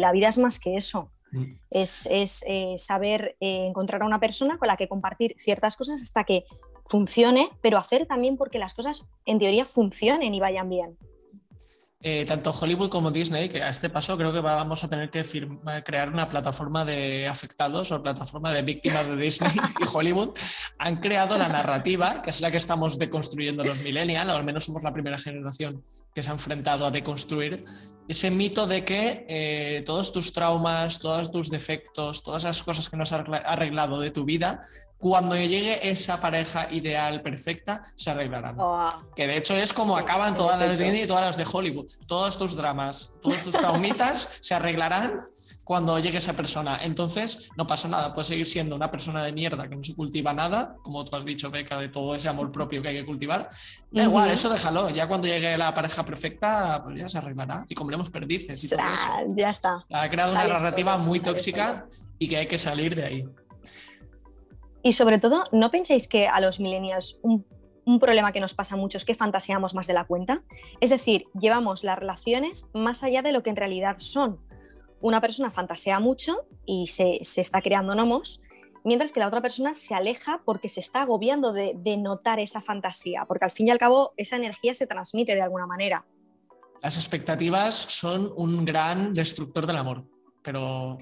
[0.00, 1.10] la vida es más que eso.
[1.30, 1.44] Mm.
[1.70, 2.06] Es,
[2.46, 6.44] eh, saber eh, encontrar a una persona con la que compartir ciertas cosas hasta que
[6.88, 10.98] funcione, pero hacer también porque las cosas en teoría funcionen y vayan bien.
[12.00, 15.24] Eh, tanto Hollywood como Disney, que a este paso creo que vamos a tener que
[15.84, 20.30] crear una plataforma de afectados o plataforma de víctimas de Disney y Hollywood,
[20.78, 24.64] han creado la narrativa, que es la que estamos deconstruyendo los millennials, o al menos
[24.64, 25.82] somos la primera generación
[26.14, 27.64] que se ha enfrentado a deconstruir,
[28.06, 32.96] ese mito de que eh, todos tus traumas, todos tus defectos, todas esas cosas que
[32.96, 34.62] no has arreglado de tu vida,
[34.98, 38.56] cuando llegue esa pareja ideal perfecta, se arreglarán.
[38.58, 38.88] Oh.
[39.14, 41.86] que de hecho es como acaban todas las de Disney y todas las de Hollywood.
[42.06, 45.14] Todos tus dramas, todos tus traumitas se arreglarán
[45.68, 46.78] cuando llegue esa persona.
[46.82, 50.32] Entonces, no pasa nada, puedes seguir siendo una persona de mierda que no se cultiva
[50.32, 53.50] nada, como tú has dicho, Beca, de todo ese amor propio que hay que cultivar.
[53.90, 54.88] Da igual, eso déjalo.
[54.88, 57.66] Ya cuando llegue la pareja perfecta, pues ya se arreglará.
[57.68, 59.34] Y comeremos perdices y todo eso.
[59.36, 59.84] Ya está.
[59.92, 61.86] Ha creado una narrativa muy tóxica
[62.18, 63.28] y que hay que salir de ahí.
[64.88, 67.44] Y sobre todo, ¿no penséis que a los millennials un,
[67.84, 70.44] un problema que nos pasa mucho es que fantaseamos más de la cuenta?
[70.80, 74.40] Es decir, llevamos las relaciones más allá de lo que en realidad son
[75.02, 78.40] una persona fantasea mucho y se, está creando gnomos,
[78.82, 83.26] mientras que la otra persona se aleja porque se está agobiando de, notar esa fantasía,
[83.28, 86.06] porque al fin y al cabo esa energía se transmite de alguna manera.
[86.82, 90.06] Las expectativas son un gran destructor del amor,
[90.42, 90.96] pero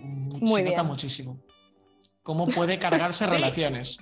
[0.45, 1.46] se nota muchísimo.
[2.27, 3.99] ¿Cómo puede cargarse relaciones?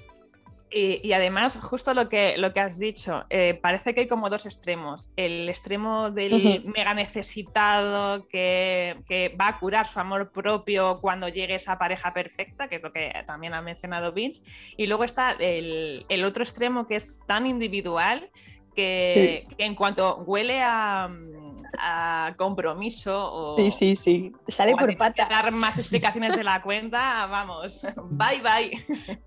[0.71, 4.47] Y, además, justo lo que, lo que has dicho, eh, parece que hay como dos
[4.47, 5.11] extremos.
[5.15, 11.79] El extremo del mega necesitado que, va a curar su amor propio cuando llegue esa
[11.79, 14.43] pareja perfecta, que es lo que también ha mencionado Vince.
[14.79, 18.31] Y luego está el, otro extremo que es tan individual
[18.75, 21.11] que, en cuanto huele a,
[22.37, 24.33] compromiso o, sí, sí, sí.
[24.49, 25.29] Sale por patas.
[25.29, 29.25] dar más explicaciones de la cuenta, vamos, bye bye.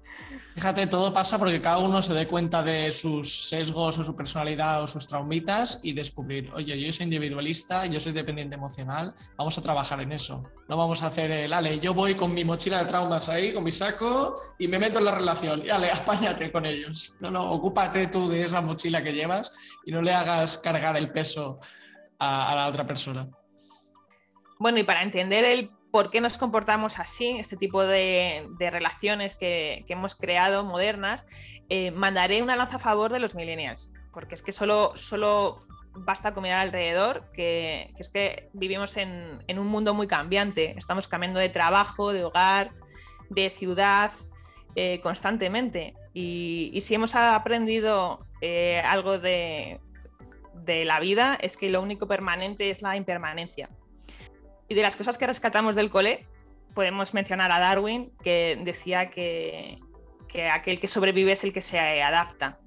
[0.57, 4.81] Fíjate, todo pasa porque cada uno se dé cuenta de sus sesgos o su personalidad
[4.81, 9.61] o sus traumitas y descubrir, oye, yo soy individualista, yo soy dependiente emocional, vamos a
[9.61, 10.49] trabajar en eso.
[10.67, 13.63] No vamos a hacer el, ale, yo voy con mi mochila de traumas ahí, con
[13.63, 15.61] mi saco y me meto en la relación.
[15.63, 17.15] Y ale, apáñate con ellos.
[17.19, 19.51] No, no, ocúpate tú de esa mochila que llevas
[19.85, 21.59] y no le hagas cargar el peso
[22.19, 23.29] a, la otra persona.
[24.59, 29.85] Bueno, y para entender el por qué nos comportamos así, este tipo de, relaciones que,
[29.87, 31.25] hemos creado modernas,
[31.69, 36.33] eh, mandaré una lanza a favor de los millennials, porque es que solo, solo basta
[36.33, 41.49] con mirar alrededor, que, es que vivimos en, un mundo muy cambiante, estamos cambiando de
[41.49, 42.71] trabajo, de hogar,
[43.29, 44.11] de ciudad
[44.75, 45.95] eh, constantemente.
[46.13, 49.79] Y, si hemos aprendido eh, algo de,
[50.67, 53.69] de la vida, es que lo único permanente es la impermanencia.
[54.69, 56.27] Y de las cosas que rescatamos del cole,
[56.75, 59.79] podemos mencionar a Darwin, que decía que,
[60.53, 62.59] aquel que sobrevive es el que se adapta.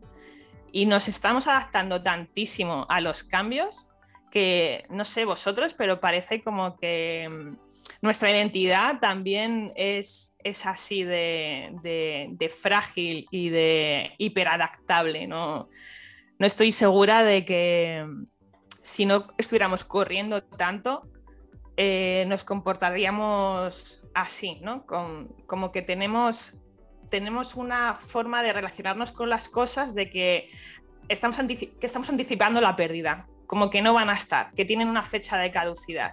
[0.72, 3.86] Y nos estamos adaptando tantísimo a los cambios
[4.32, 7.56] que, no sé vosotros, pero parece como que mm,
[8.02, 15.26] nuestra identidad también es, es así de, frágil y de hiperadaptable.
[15.26, 15.68] ¿no?
[16.40, 18.24] No estoy segura de que mm,
[18.82, 21.06] si no estuviéramos corriendo tanto,
[21.76, 24.84] eh, nos comportaríamos así, ¿no?
[24.86, 26.54] como que tenemos,
[27.10, 30.50] tenemos una forma de relacionarnos con las cosas de que
[31.08, 35.02] estamos, que estamos anticipando la pérdida, como que no van a estar, que tienen una
[35.02, 36.12] fecha de caducidad.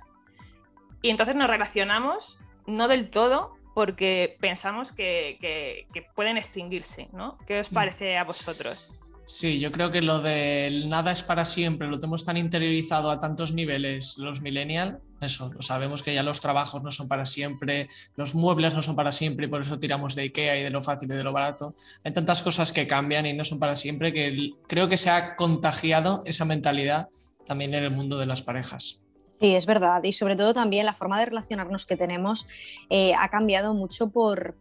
[1.02, 7.38] Y entonces nos relacionamos, no del todo, porque pensamos que, que pueden extinguirse, ¿no?
[7.48, 7.74] ¿Qué os mm.
[7.74, 9.07] parece a vosotros?
[9.28, 13.20] Sí, yo creo que lo del nada es para siempre, lo tenemos tan interiorizado a
[13.20, 17.90] tantos niveles los millennials, eso, lo sabemos que ya los trabajos no son para siempre,
[18.16, 20.82] los muebles no son para siempre y por eso tiramos de Ikea y de lo
[20.82, 21.74] fácil y de lo barato.
[22.06, 25.36] Hay tantas cosas que cambian y no son para siempre que creo que se ha
[25.36, 27.10] contagiado esa mentalidad
[27.46, 29.00] también en el mundo de las parejas.
[29.42, 30.02] Sí, es verdad.
[30.06, 32.48] Y sobre todo también la forma de relacionarnos que tenemos
[32.90, 34.56] eh, ha cambiado mucho por,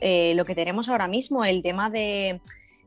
[0.00, 2.40] eh, lo que tenemos ahora mismo, el tema de,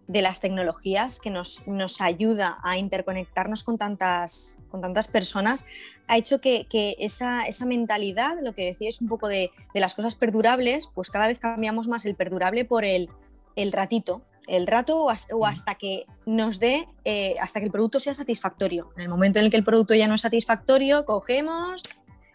[0.08, 5.66] las tecnologías que nos, nos, ayuda a interconectarnos con tantas, con tantas personas,
[6.08, 6.68] ha hecho que,
[7.00, 11.88] esa, mentalidad, lo que decíais un poco de, las cosas perdurables, pues cada vez cambiamos
[11.88, 13.10] más el perdurable por el,
[13.56, 18.14] el ratito, el rato o hasta, que nos dé, eh, hasta que el producto sea
[18.14, 18.92] satisfactorio.
[18.96, 21.82] En el momento en el que el producto ya no es satisfactorio, cogemos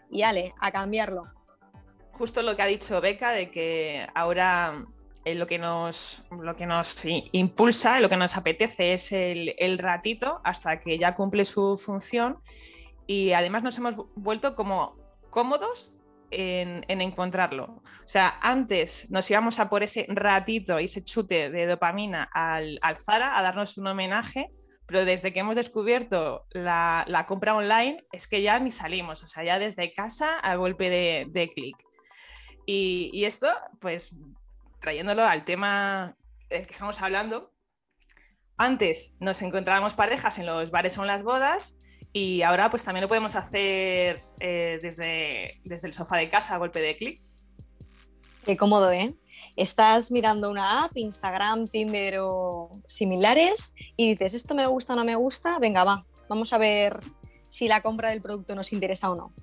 [0.09, 1.27] y ale, a cambiarlo.
[2.11, 4.85] Justo lo que ha dicho Beca de que ahora
[5.25, 9.77] eh, lo, que nos, lo que nos impulsa, lo que nos apetece es el, el
[9.77, 12.39] ratito hasta que ya cumple su función
[13.07, 14.95] y además nos hemos vuelto como
[15.29, 15.91] cómodos
[16.31, 17.65] en, encontrarlo.
[17.65, 22.79] O sea, antes nos íbamos a por ese ratito y ese chute de dopamina al,
[23.03, 24.49] Zara a darnos un homenaje,
[24.85, 29.43] pero desde que hemos descubierto la, compra online es que ya ni salimos, o sea,
[29.43, 31.77] ya desde casa a golpe de, clic.
[32.65, 33.47] Y, esto,
[33.79, 34.15] pues
[34.81, 36.17] trayéndolo al tema
[36.49, 37.53] del que estamos hablando,
[38.57, 41.77] antes nos encontrábamos parejas en los bares o en las bodas
[42.11, 46.57] y ahora pues también lo podemos hacer eh, desde, desde el sofá de casa a
[46.57, 47.19] golpe de clic.
[48.43, 49.13] Qué cómodo, ¿eh?
[49.55, 55.05] Estás mirando una app, Instagram, Tinder o similares y dices, esto me gusta o no
[55.05, 56.99] me gusta, venga, va, vamos a ver
[57.49, 59.33] si la compra del producto nos interesa o no.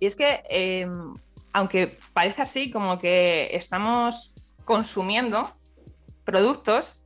[0.00, 1.14] Y es que, em,
[1.52, 4.34] aunque parece así, como que estamos
[4.66, 5.56] consumiendo
[6.24, 7.02] productos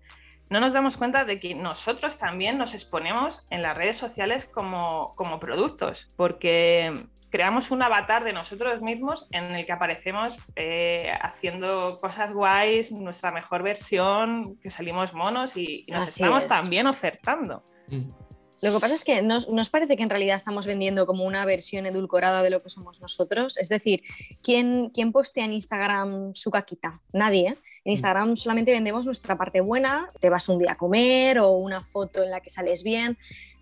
[0.51, 5.14] no nos damos cuenta de que nosotros también nos exponemos en las redes sociales como,
[5.40, 12.33] productos, porque creamos un avatar de nosotros mismos en el que aparecemos eh, haciendo cosas
[12.33, 17.62] guays, nuestra mejor versión, que salimos monos y, nos estamos también ofertando.
[17.87, 18.11] Mm.
[18.62, 21.44] Lo que pasa es que nos, nos, parece que en realidad estamos vendiendo como una
[21.44, 23.57] versión edulcorada de lo que somos nosotros.
[23.57, 24.03] Es decir,
[24.42, 27.01] ¿quién, quién postea en Instagram su caquita?
[27.12, 27.49] Nadie.
[27.49, 27.59] ¿eh?
[27.85, 31.83] En Instagram solamente vendemos nuestra parte buena, te vas un día a comer o una
[31.85, 33.16] foto en la que sales bien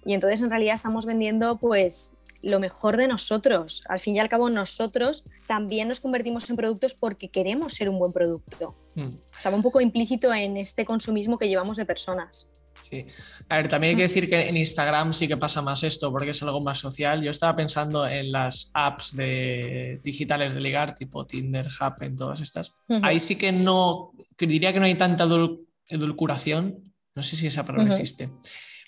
[0.05, 3.83] y entonces en realidad estamos vendiendo pues lo mejor de nosotros.
[3.89, 7.99] Al fin y al cabo nosotros también nos convertimos en productos porque queremos ser un
[7.99, 8.75] buen producto.
[8.95, 9.09] Mm.
[9.09, 12.51] O sea, un poco implícito en este consumismo que llevamos de personas.
[12.83, 13.07] Sí.
[13.49, 16.31] A ver, también hay que decir que en Instagram sí que pasa más esto porque
[16.31, 17.23] es algo más social.
[17.23, 22.75] Yo estaba pensando en las apps de, digitales de ligar, tipo Tinder, Happen, todas estas.
[23.03, 25.27] Ahí sí que no, diría que no hay tanta
[25.89, 26.93] edulcuración.
[27.15, 28.31] No sé si esa palabra existe,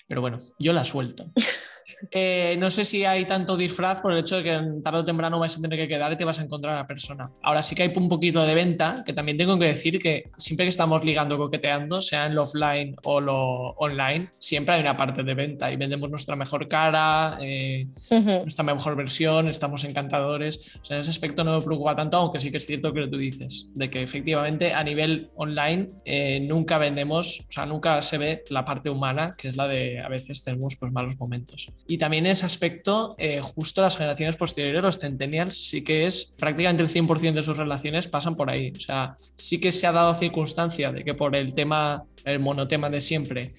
[0.07, 1.31] pero bueno, yo la suelto.
[2.11, 5.39] Eh, no sé si hay tanto disfraz por el hecho de que tarde o temprano
[5.39, 7.31] vas a tener que quedar y te vas a encontrar a la persona.
[7.41, 10.65] Ahora sí que hay un poquito de venta, que también tengo que decir que siempre
[10.65, 15.23] que estamos ligando, coqueteando, sea en lo offline o lo online, siempre hay una parte
[15.23, 20.59] de venta y vendemos nuestra mejor cara, eh, nuestra mejor versión, estamos encantadores.
[20.81, 23.07] O sea, en ese aspecto no me preocupa tanto, aunque sí que es cierto que
[23.07, 28.17] tú dices, de que efectivamente a nivel online eh, nunca vendemos, o sea, nunca se
[28.17, 31.71] ve la parte humana, que es la de a veces tenemos pues malos momentos.
[31.87, 36.33] Y también en ese aspecto, eh, justo las generaciones posteriores, los centennials, sí que es
[36.37, 38.71] prácticamente el 100% de sus relaciones pasan por ahí.
[38.75, 42.89] O sea, sí que se ha dado circunstancia de que por el tema, el monotema
[42.89, 43.53] de siempre,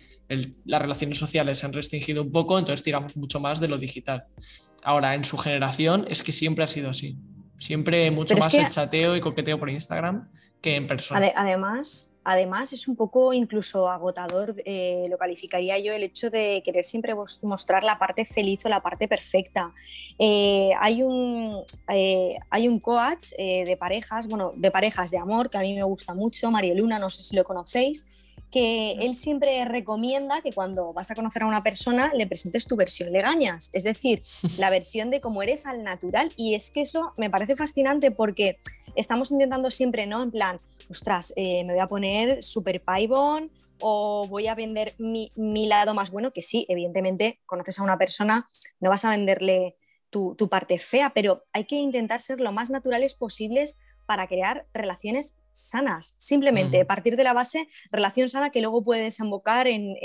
[0.65, 4.25] las relaciones sociales se han restringido un poco, entonces tiramos mucho más de lo digital.
[4.83, 7.17] Ahora, en su generación es que siempre ha sido así.
[7.59, 10.29] Siempre mucho más el chateo y coqueteo por Instagram
[10.61, 11.33] que en persona.
[11.37, 16.85] además, Además, es un poco incluso agotador, eh, lo calificaría yo, el hecho de querer
[16.85, 19.73] siempre mostrar la parte feliz o la parte perfecta.
[20.19, 25.59] Eh, hay, un, eh, hay un coach de parejas, bueno, de parejas de amor, que
[25.59, 28.09] a mí me gusta mucho, Mario Luna, no sé si lo conocéis,
[28.53, 32.77] que él siempre recomienda que cuando vas a conocer a una persona le presentes tu
[32.77, 34.23] versión legañas, es decir,
[34.59, 36.31] la versión de cómo eres al natural.
[36.37, 38.59] Y es que eso me parece fascinante porque
[38.97, 40.23] estamos intentando siempre, ¿no?
[40.23, 43.51] En plan, ostras, eh, me voy a poner super paibón
[43.81, 45.31] o voy a vender mi,
[45.67, 48.49] lado más bueno, que sí, evidentemente, conoces a una persona,
[48.81, 49.77] no vas a venderle
[50.11, 53.81] tu, tu parte fea, pero hay que intentar ser lo más naturales posibles
[54.13, 56.15] para crear relaciones sanas.
[56.19, 59.97] Simplemente partir de la base, relación sana que luego puede desembocar en,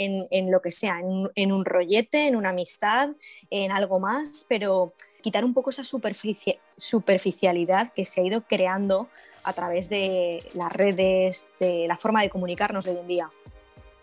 [0.49, 1.01] lo que sea,
[1.36, 3.10] en, un rollete, en una amistad,
[3.49, 9.10] en algo más, pero quitar un poco esa superficialidad que se ha ido creando
[9.43, 13.30] a través de las redes, de la forma de comunicarnos de hoy en día.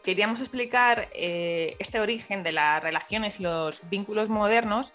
[0.03, 4.93] Queríamos explicar eh, este origen de las relaciones y los vínculos modernos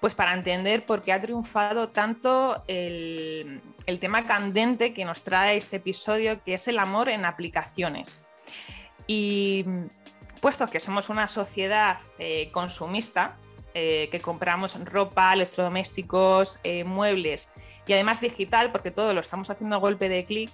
[0.00, 3.60] pues para entender por qué ha triunfado tanto el,
[4.00, 8.22] tema candente que nos trae este episodio, que es el amor en aplicaciones.
[9.06, 9.66] Y
[10.40, 13.36] puesto que somos una sociedad eh, consumista,
[13.74, 17.46] eh, que compramos ropa, electrodomésticos, eh, muebles
[17.86, 20.50] y además digital, porque todo lo estamos haciendo a golpe de clic,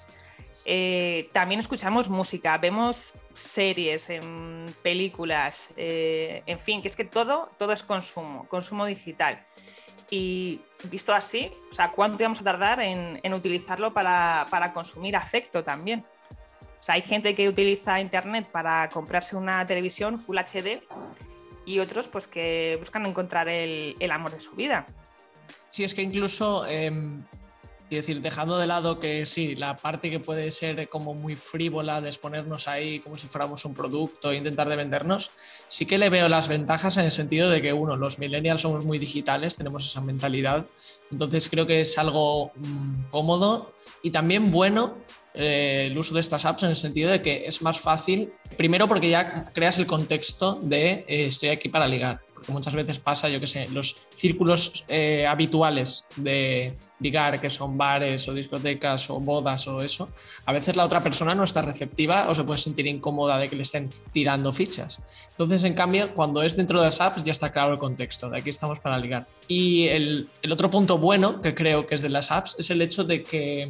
[0.64, 7.72] eh, también escuchamos música, vemos series, en películas, en fin, que es que todo, todo
[7.72, 9.44] es consumo, consumo digital.
[10.08, 15.62] Y visto así, o sea, ¿cuánto vamos a tardar en, utilizarlo para, para consumir afecto
[15.64, 16.04] también?
[16.80, 20.82] O sea, hay gente que utiliza Internet para comprarse una televisión Full HD
[21.66, 24.86] y otros pues que buscan encontrar el, amor de su vida.
[25.68, 26.90] Sí, es que incluso, eh,
[27.90, 32.08] decir, dejando de lado que sí, la parte que puede ser como muy frívola de
[32.08, 35.30] exponernos ahí como si fuéramos un producto e intentar de vendernos,
[35.66, 38.84] sí que le veo las ventajas en el sentido de que, uno, los millennials somos
[38.84, 40.66] muy digitales, tenemos esa mentalidad,
[41.10, 44.96] entonces creo que es algo mm, cómodo y también bueno
[45.37, 48.89] eh, el uso de estas apps en el sentido de que es más fácil, primero
[48.89, 53.28] porque ya creas el contexto de eh, estoy aquí para ligar, porque muchas veces pasa,
[53.28, 59.20] yo que sé, los círculos eh, habituales de ligar, que son bares o discotecas o
[59.20, 60.09] bodas o eso,
[60.47, 63.57] a veces la otra persona no está receptiva o se puede sentir incómoda de que
[63.57, 65.03] le estén tirando fichas.
[65.32, 68.39] Entonces, en cambio, cuando es dentro de las apps ya está claro el contexto, de
[68.39, 69.26] aquí estamos para ligar.
[69.49, 73.05] Y el otro punto bueno que creo que es de las apps es el hecho
[73.05, 73.68] de que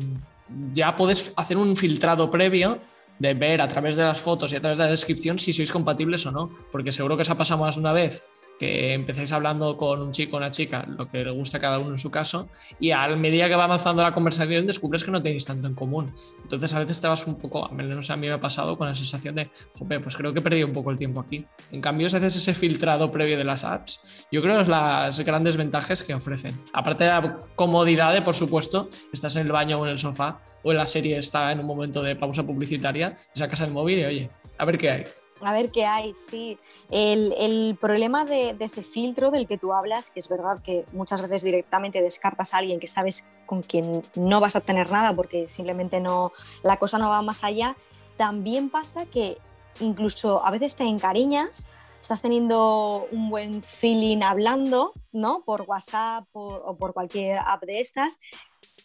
[0.72, 2.80] ya puedes hacer un filtrado previo
[3.18, 5.72] de ver a través de las fotos y a través de la descripción si sois
[5.72, 8.24] compatibles o no, porque seguro que os ha pasado más de una vez
[8.58, 11.78] que empecéis hablando con un chico o una chica, lo que le gusta a cada
[11.78, 12.48] uno en su caso,
[12.80, 16.12] y a medida que va avanzando la conversación descubres que no tenéis tanto en común.
[16.42, 18.94] Entonces a veces te vas un poco, menos a mí me ha pasado con la
[18.94, 21.44] sensación de, joder, pues creo que he perdido un poco el tiempo aquí.
[21.72, 25.20] En cambio, si haces ese filtrado previo de las apps, yo creo que es las
[25.20, 26.58] grandes ventajas que ofrecen.
[26.72, 30.40] Aparte de la comodidad de, por supuesto, estás en el baño o en el sofá,
[30.62, 34.04] o en la serie está en un momento de pausa publicitaria, sacas el móvil y
[34.04, 35.04] oye, a ver qué hay.
[35.42, 36.58] A ver qué hay, sí.
[36.90, 41.42] El, problema de, ese filtro del que tú hablas, que es verdad que muchas veces
[41.42, 46.00] directamente descartas a alguien que sabes con quien no vas a tener nada porque simplemente
[46.00, 46.30] no,
[46.62, 47.76] la cosa no va más allá,
[48.16, 49.38] también pasa que
[49.80, 51.66] incluso a veces te encariñas,
[52.00, 55.42] estás teniendo un buen feeling hablando, ¿no?
[55.44, 58.20] Por WhatsApp o por cualquier app de estas,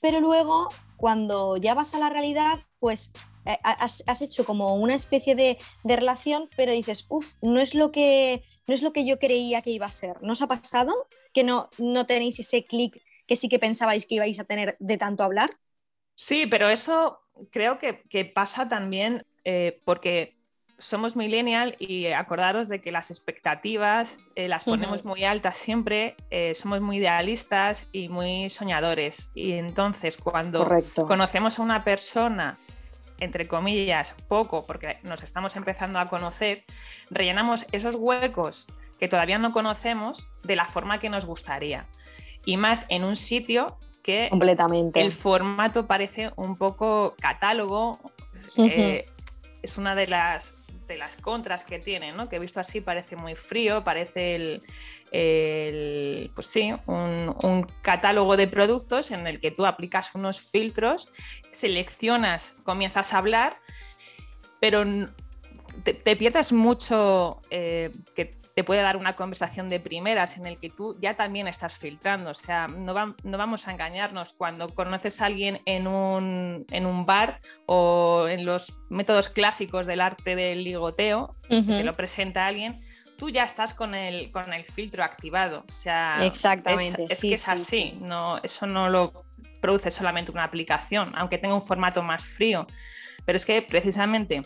[0.02, 3.12] pero luego cuando ya vas a la realidad, pues
[3.46, 8.44] eh, has, hecho como una especie de, relación, pero dices, uff, no es lo que
[8.68, 10.22] no es lo que yo creía que iba a ser.
[10.22, 14.16] ¿No os ha pasado que no, no tenéis ese clic que sí que pensabais que
[14.16, 15.50] ibais a tener de tanto hablar?
[16.16, 17.20] Sí, pero eso
[17.50, 20.38] creo que, pasa también eh, porque
[20.78, 26.16] somos millennial y acordaros de que las expectativas eh, las ponemos muy altas siempre,
[26.56, 29.32] somos muy idealistas y muy soñadores.
[29.36, 30.68] Y entonces cuando
[31.08, 32.58] conocemos a una persona
[33.22, 36.66] entre comillas, poco, porque nos estamos empezando a conocer,
[37.10, 38.66] rellenamos esos huecos
[39.00, 41.88] que todavía no conocemos de la forma que nos gustaría.
[42.46, 45.02] Y más en un sitio que Completamente.
[45.02, 48.00] el formato parece un poco catálogo.
[48.58, 49.06] Eh,
[49.62, 50.54] es una de las
[50.92, 52.28] de las contras que tiene, ¿no?
[52.28, 54.36] que visto así parece muy frío, parece
[55.12, 61.10] el, pues sí, un, catálogo de productos en el que tú aplicas unos filtros,
[61.52, 63.56] seleccionas, comienzas a hablar,
[64.60, 64.84] pero
[65.84, 70.70] te, pierdes mucho eh, que te puede dar una conversación de primeras en el que
[70.70, 72.32] tú ya también estás filtrando.
[72.32, 74.34] O sea, no, vamos a engañarnos.
[74.34, 80.02] Cuando conoces a alguien en un, en un, bar o en los métodos clásicos del
[80.02, 82.82] arte del ligoteo, que te lo presenta alguien,
[83.18, 85.64] tú ya estás con el, con el filtro activado.
[85.68, 87.06] O sea, Exactamente.
[87.10, 87.94] Es, que es así.
[88.02, 89.26] No, eso no lo
[89.62, 92.68] produce solamente una aplicación, aunque tenga un formato más frío.
[93.26, 94.42] Pero es que precisamente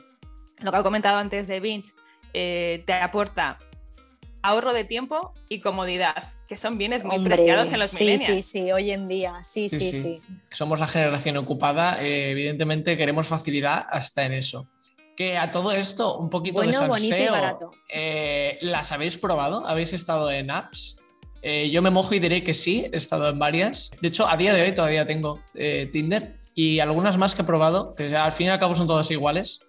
[0.60, 1.94] lo que ha comentado antes de Vince,
[2.34, 3.58] eh, te aporta
[4.46, 8.72] ahorro de tiempo y comodidad, que son bienes muy preciados en los sí, Sí, sí,
[8.72, 10.22] hoy en día, sí, sí, sí.
[10.52, 14.68] Somos la generación ocupada, eh, evidentemente queremos facilidad hasta en eso.
[15.18, 17.72] Que a todo esto, un poquito de salseo, barato.
[17.90, 19.66] Eh, ¿las habéis probado?
[19.66, 20.98] ¿Habéis estado en apps?
[21.42, 23.92] Eh, yo me mojo y diré que sí, he estado en varias.
[24.02, 25.42] De hecho, a día de hoy todavía tengo
[25.92, 29.10] Tinder y algunas más que he probado, que al fin y al cabo son todas
[29.10, 29.62] iguales.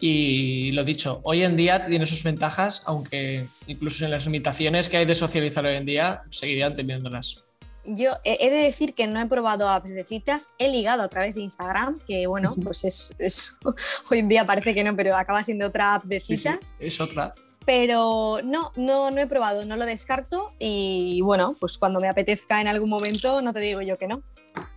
[0.00, 4.98] Y lo dicho, hoy en día tiene sus ventajas, aunque incluso en las limitaciones que
[4.98, 7.44] hay de socializar hoy en día, seguirían teniéndolas.
[7.86, 11.34] Yo he de decir que no he probado apps de citas, he ligado a través
[11.34, 13.52] de Instagram, que bueno, pues es,
[14.10, 16.76] hoy en día parece que no, pero acaba siendo otra app de citas.
[16.78, 17.34] es otra.
[17.66, 22.60] Pero no, no, no he probado, no lo descarto y bueno, pues cuando me apetezca
[22.60, 24.22] en algún momento no te digo yo que no,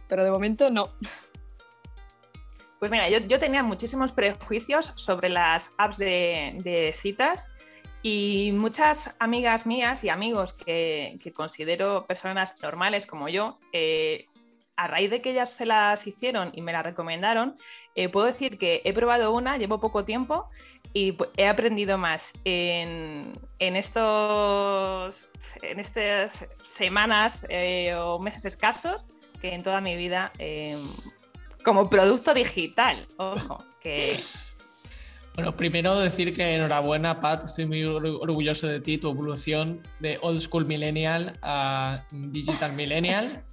[0.08, 0.90] pero de momento no.
[2.80, 7.50] Pues mira, yo, tenía muchísimos prejuicios sobre las apps de, citas
[8.04, 14.28] Y muchas amigas mías y amigos que, considero personas normales como yo, eh,
[14.76, 17.58] a raíz de que ellas se las hicieron y me las recomendaron,
[17.96, 20.48] eh, puedo decir que he probado una, llevo poco tiempo
[20.94, 25.30] y he aprendido más en, estos,
[25.64, 29.08] en estas semanas eh, o meses escasos
[29.42, 30.32] que en toda mi vida
[31.68, 33.06] como producto digital.
[33.18, 34.18] Ojo, que
[35.36, 40.40] bueno, primero decir que enhorabuena, Pat, estoy muy orgulloso de ti, tu evolución de old
[40.40, 43.44] school millennial a digital millennial.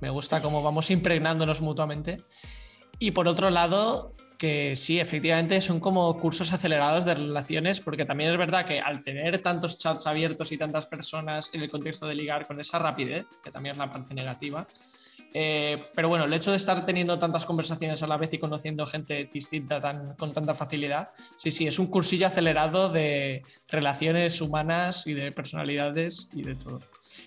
[0.00, 2.22] Me gusta cómo vamos impregnándonos mutuamente.
[3.00, 8.30] Y por otro lado, que sí, efectivamente son como cursos acelerados de relaciones, porque también
[8.30, 12.14] es verdad que al tener tantos chats abiertos y tantas personas en el contexto de
[12.14, 14.68] ligar con esa rapidez, que también es la parte negativa,
[15.38, 18.86] eh, pero bueno, el hecho de estar teniendo tantas conversaciones a la vez y conociendo
[18.86, 25.06] gente distinta tan, con tanta facilidad, sí, sí, es un cursillo acelerado de relaciones humanas
[25.06, 26.80] y de personalidades y de todo.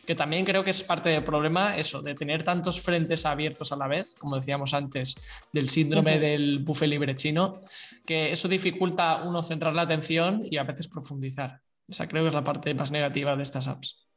[0.07, 3.75] Que también creo que es parte del problema eso, de tener tantos frentes abiertos a
[3.75, 5.15] la vez, como decíamos antes,
[5.53, 7.61] del síndrome del buffet libre chino,
[8.07, 11.61] que eso dificulta uno centrar la atención y a veces profundizar.
[11.87, 14.08] Esa creo que es la parte más negativa de estas apps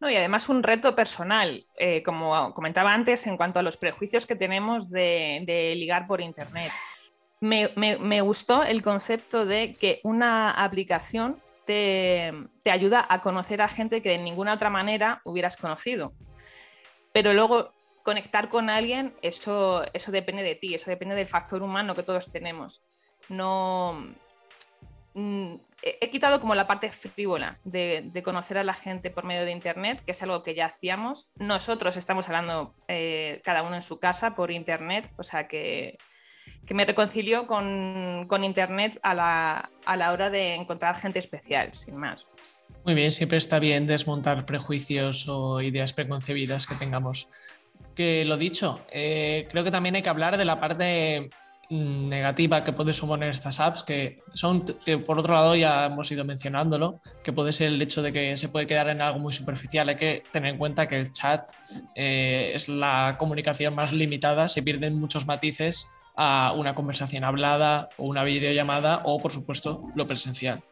[0.00, 4.36] y además un reto personal, eh, como comentaba antes, en cuanto a los prejuicios que
[4.36, 6.72] tenemos de, ligar por Internet.
[7.40, 12.32] Me, gustó el concepto de que una aplicación te,
[12.70, 16.14] ayuda a conocer a gente que de ninguna otra manera hubieras conocido.
[17.12, 17.72] Pero luego
[18.02, 22.28] conectar con alguien, eso, eso depende de ti, eso depende del factor humano que todos
[22.28, 22.82] tenemos.
[23.28, 24.14] No,
[25.14, 25.54] mm,
[25.84, 30.02] he quitado como la parte frívola de, conocer a la gente por medio de Internet,
[30.04, 31.28] que es algo que ya hacíamos.
[31.36, 35.98] Nosotros estamos hablando eh, cada uno en su casa por Internet, o sea que,
[36.70, 42.26] me reconcilio con, Internet a la, hora de encontrar gente especial, sin más.
[42.84, 47.28] Muy bien, siempre está bien desmontar prejuicios o ideas preconcebidas que tengamos.
[47.94, 51.30] Que lo dicho, eh, creo que también hay que hablar de la parte
[51.70, 56.24] negativa que puede suponer estas apps, que son, que por otro lado ya hemos ido
[56.24, 59.88] mencionándolo, que puede ser el hecho de que se puede quedar en algo muy superficial.
[59.88, 61.50] Hay que tener en cuenta que el chat
[61.94, 65.86] eh, es la comunicación más limitada, se pierden muchos matices
[66.16, 70.62] a una conversación hablada o una videollamada o, por supuesto, lo presencial.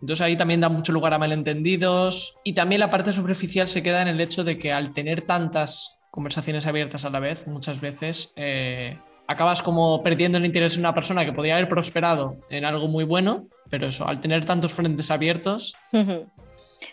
[0.00, 4.02] Entonces ahí también da mucho lugar a malentendidos y también la parte superficial se queda
[4.02, 8.32] en el hecho de que al tener tantas conversaciones abiertas a la vez, muchas veces
[8.34, 8.98] eh,
[9.32, 13.04] acabas como perdiendo el interés de una persona que podría haber prosperado en algo muy
[13.04, 15.74] bueno, pero eso, al tener tantos frentes abiertos...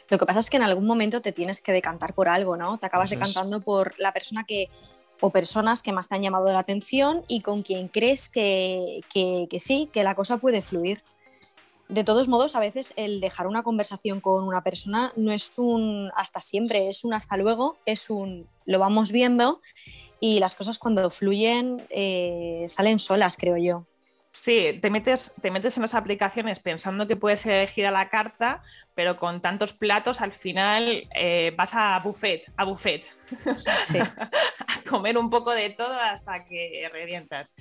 [0.10, 2.78] Lo que pasa es que en algún momento te tienes que decantar por algo, ¿no?
[2.78, 4.70] Te acabas decantando por la persona que
[5.22, 9.60] o personas que más te han llamado la atención y con quien crees que, que
[9.60, 11.02] sí, que la cosa puede fluir.
[11.90, 16.12] De todos modos, a veces el dejar una conversación con una persona no es un
[16.16, 19.60] hasta siempre, es un hasta luego, es un lo vamos viendo
[20.20, 23.86] y las cosas cuando fluyen eh, salen solas, creo yo.
[24.32, 28.62] Sí, te metes, te metes en las aplicaciones pensando que puedes elegir a la carta,
[28.96, 33.06] pero con tantos platos al final eh, vas a buffet, a buffet.
[34.00, 37.52] a comer un poco de todo hasta que revientas,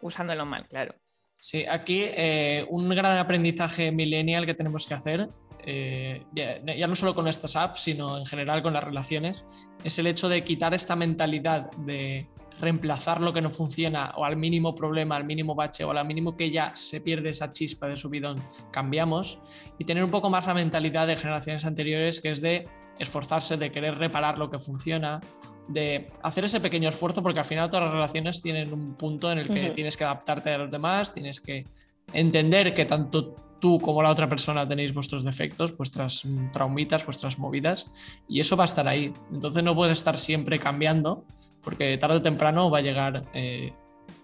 [0.00, 0.94] usándolo mal, claro.
[1.36, 5.28] Sí, aquí eh, un gran aprendizaje millennial que tenemos que hacer
[5.64, 9.44] eh, ya, no solo con estas apps, sino en general con las relaciones,
[9.84, 12.28] es el hecho de quitar esta mentalidad de
[12.60, 16.36] reemplazar lo que no funciona o al mínimo problema, al mínimo bache o al mínimo
[16.36, 18.40] que ya se pierde esa chispa de subidón,
[18.70, 19.38] cambiamos.
[19.78, 23.72] Y tener un poco más la mentalidad de generaciones anteriores que es de esforzarse, de
[23.72, 25.20] querer reparar lo que funciona,
[25.68, 29.38] de hacer ese pequeño esfuerzo porque al final todas las relaciones tienen un punto en
[29.38, 31.64] el que tienes que adaptarte a los demás, tienes que
[32.12, 37.38] entender que tanto tú como la otra persona tenéis vuestros defectos, vuestras mm, traumitas, vuestras
[37.38, 37.92] movidas,
[38.28, 39.12] y eso va a estar ahí.
[39.32, 41.24] Entonces no puedes estar siempre cambiando,
[41.62, 43.72] porque tarde o temprano va a llegar eh,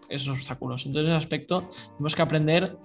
[0.09, 0.85] esos obstáculos.
[0.87, 2.77] Entonces, en ese aspecto, tenemos que aprender,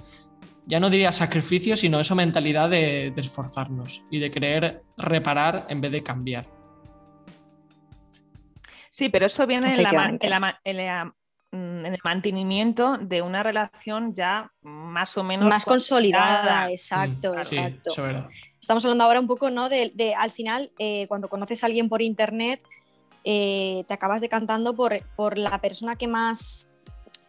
[0.67, 5.91] ya no diría sacrificio, sino esa mentalidad de, esforzarnos y de querer reparar en vez
[5.91, 6.47] de cambiar.
[8.91, 11.13] Sí, pero eso viene en la, Mm, en
[11.53, 17.91] el mantenimiento de una relación ya más o menos más consolidada, exacto, mm, exacto.
[18.59, 19.69] Estamos hablando ahora un poco, ¿no?
[19.69, 22.61] De, al final, eh, cuando conoces a alguien por internet,
[23.23, 26.67] eh, te acabas decantando por, por la persona que más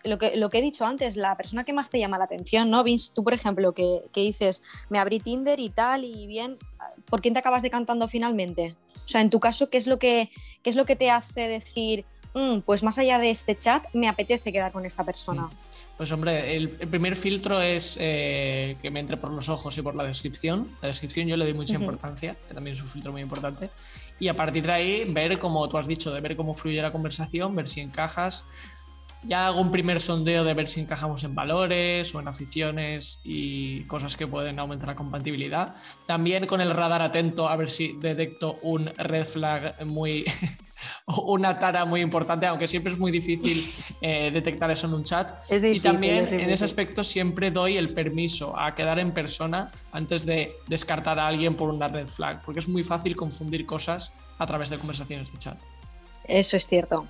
[0.05, 2.71] lo que, lo que, he dicho antes, la persona que más te llama la atención,
[2.71, 2.85] ¿no?
[2.85, 6.59] Vince, tú, por ejemplo, que, que, dices, me abrí Tinder y tal, y bien,
[7.07, 8.77] ¿por quién te acabas decantando finalmente?
[9.05, 10.31] O sea, en tu caso, ¿qué es lo que,
[10.63, 12.05] qué es lo que te hace decir,
[12.35, 15.43] mm, pues más allá de este chat, me apetece quedar con esta persona.
[15.43, 15.51] Mm.
[15.97, 19.95] Pues hombre, el, primer filtro es eh, que me entre por los ojos y por
[19.95, 20.69] la descripción.
[20.83, 23.71] La descripción yo le doy mucha importancia, que también es un filtro muy importante.
[24.19, 26.91] Y a partir de ahí, ver, como tú has dicho, de ver cómo fluye la
[26.91, 28.45] conversación, ver si encajas.
[29.23, 33.85] Ya hago un primer sondeo de ver si encajamos en valores o en aficiones y
[33.85, 35.75] cosas que pueden aumentar la compatibilidad.
[36.07, 40.25] También con el radar atento a ver si detecto un red flag muy
[41.07, 43.65] una tara muy importante, aunque siempre es muy difícil
[44.01, 45.33] eh, detectar eso en un chat.
[45.51, 50.57] y también en ese aspecto siempre doy el permiso a quedar en persona antes de
[50.67, 54.71] descartar a alguien por una red flag, porque es muy fácil confundir cosas a través
[54.71, 55.59] de conversaciones de chat.
[56.27, 57.07] Eso es cierto.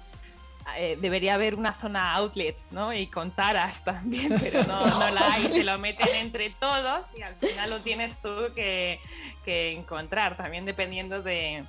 [0.79, 2.93] Eh, debería haber una zona outlet, ¿no?
[2.93, 7.35] Y con taras también, pero no, la hay, te lo meten entre todos y al
[7.37, 8.99] final lo tienes tú que
[9.45, 11.64] encontrar, también dependiendo de,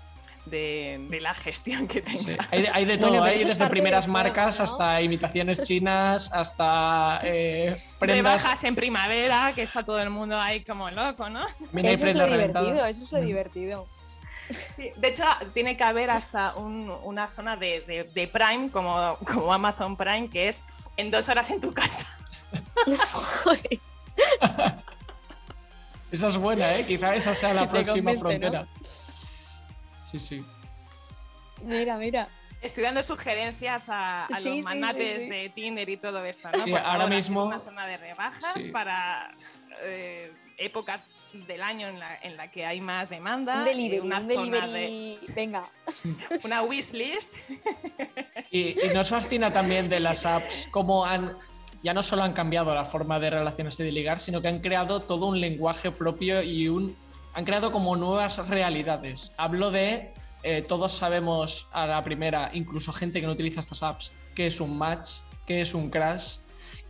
[0.45, 2.47] de, la gestión que tenga.
[2.51, 8.63] Hay, de, todo, hay desde primeras marcas hasta imitaciones chinas, hasta eh, prendas.
[8.63, 11.45] en primavera, que está todo el mundo ahí como loco, ¿no?
[11.83, 13.87] eso es lo divertido, eso es lo divertido.
[14.77, 15.23] de hecho,
[15.53, 20.61] tiene que haber hasta una zona de, Prime, como, como Amazon Prime, que es
[20.97, 22.07] en dos horas en tu casa.
[26.11, 26.85] esa es buena, ¿eh?
[26.85, 28.65] Quizá esa sea la próxima frontera.
[30.19, 30.45] Sí, sí.
[31.63, 32.27] Mira, mira.
[32.61, 36.63] Estoy dando sugerencias a, los manates de Tinder y todo esto, ¿no?
[36.63, 37.45] Sí, ahora mismo.
[37.45, 39.29] Una zona de rebajas para
[39.83, 41.03] eh, épocas
[41.33, 43.59] del año en la, en la, que hay más demanda.
[43.59, 45.69] Un delivery, una zona De, venga.
[46.43, 47.31] Una wishlist.
[48.51, 51.35] Y, y nos fascina también de las apps cómo han
[51.83, 54.57] ya no solo han cambiado la forma de relacionarse y de ligar, sino que han
[54.59, 56.97] creado todo un lenguaje propio y un
[57.35, 59.33] han creado como nuevas realidades.
[59.37, 60.13] Hablo de,
[60.43, 64.61] eh, todos sabemos a la primera, incluso gente que no utiliza estas apps, qué es
[64.61, 65.09] un match,
[65.45, 66.37] qué es un crash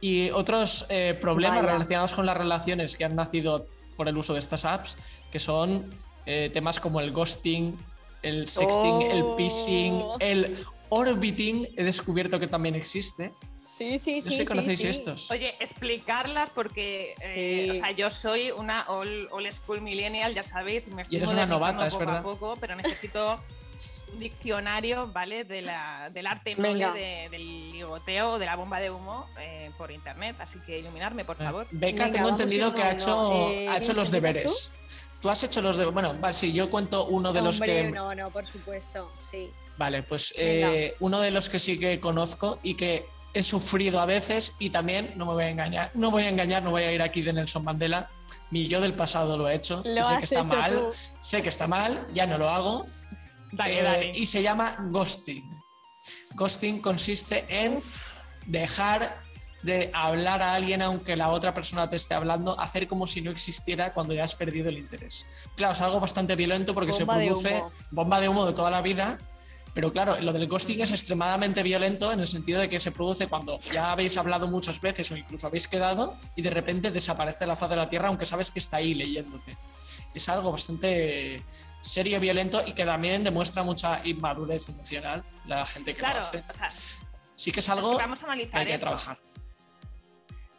[0.02, 3.66] y otros eh, problemas relacionados con las relaciones que han nacido
[3.98, 4.98] por el uso de estas apps,
[5.32, 5.90] que son
[6.28, 7.76] eh, temas como el ghosting,
[8.22, 10.18] el sexting, el phishing, oh.
[10.20, 10.58] el
[10.90, 13.34] orbiting, he descubierto que también existe.
[13.58, 14.30] Sí, sí, sí.
[14.30, 15.32] No sé, ¿conocéis estos?
[15.32, 21.02] Oye, explicarlas porque eh, o sea, yo soy una all, school millennial, ya sabéis, me
[21.02, 22.18] estoy y eres una novata, es verdad.
[22.18, 23.40] A poco, pero necesito
[24.14, 25.44] un diccionario, ¿vale?
[25.44, 30.36] De la, del arte medio del ligoteo, de la bomba de humo eh, por internet,
[30.40, 31.68] así que iluminarme, por favor.
[31.72, 34.46] Beca, tengo entendido que ha hecho, eh, ha hecho los deberes.
[34.46, 34.54] Tú?
[35.30, 35.94] Has hecho los deberes.
[35.94, 37.90] Bueno, vale, sí, yo cuento uno de los que.
[37.92, 39.50] No, no, por supuesto, sí.
[39.78, 40.34] Vale, pues
[41.00, 45.12] uno de los que sí que conozco y que he sufrido a veces y también,
[45.18, 47.34] no me voy a engañar, no voy a engañar, no voy a ir aquí de
[47.34, 48.10] Nelson Mandela,
[48.50, 52.08] mi yo del pasado lo he hecho, sé que está mal, sé que está mal,
[52.14, 52.86] ya no lo hago.
[53.66, 55.50] Eh, y se llama ghosting.
[56.34, 57.82] Ghosting consiste en
[58.46, 59.16] dejar
[59.66, 63.32] de hablar a alguien aunque la otra persona te esté hablando, hacer como si no
[63.32, 65.26] existiera cuando ya has perdido el interés.
[65.56, 69.18] Claro, es algo bastante violento porque se produce bomba de humo de toda la vida
[69.76, 73.28] pero claro, lo del ghosting es extremadamente violento en el sentido de que se produce
[73.28, 77.58] cuando ya habéis hablado muchas veces o incluso habéis quedado y de repente desaparece la
[77.58, 79.58] faz de la Tierra aunque sabes que está ahí leyéndote.
[80.14, 81.44] Es algo bastante
[81.82, 86.42] serio, violento y que también demuestra mucha inmadurez emocional la gente que lo hace.
[87.36, 89.20] sí que es algo que, vamos a analizar hay que trabajar.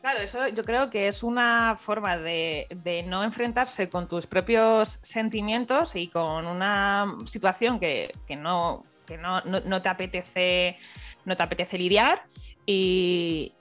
[0.07, 2.69] Claro, eso yo creo que es una forma de,
[3.09, 9.83] no enfrentarse con tus propios sentimientos y con una situación que, que no, que no,
[9.83, 10.77] te apetece,
[11.25, 12.23] no te apetece lidiar.
[12.65, 13.53] Y,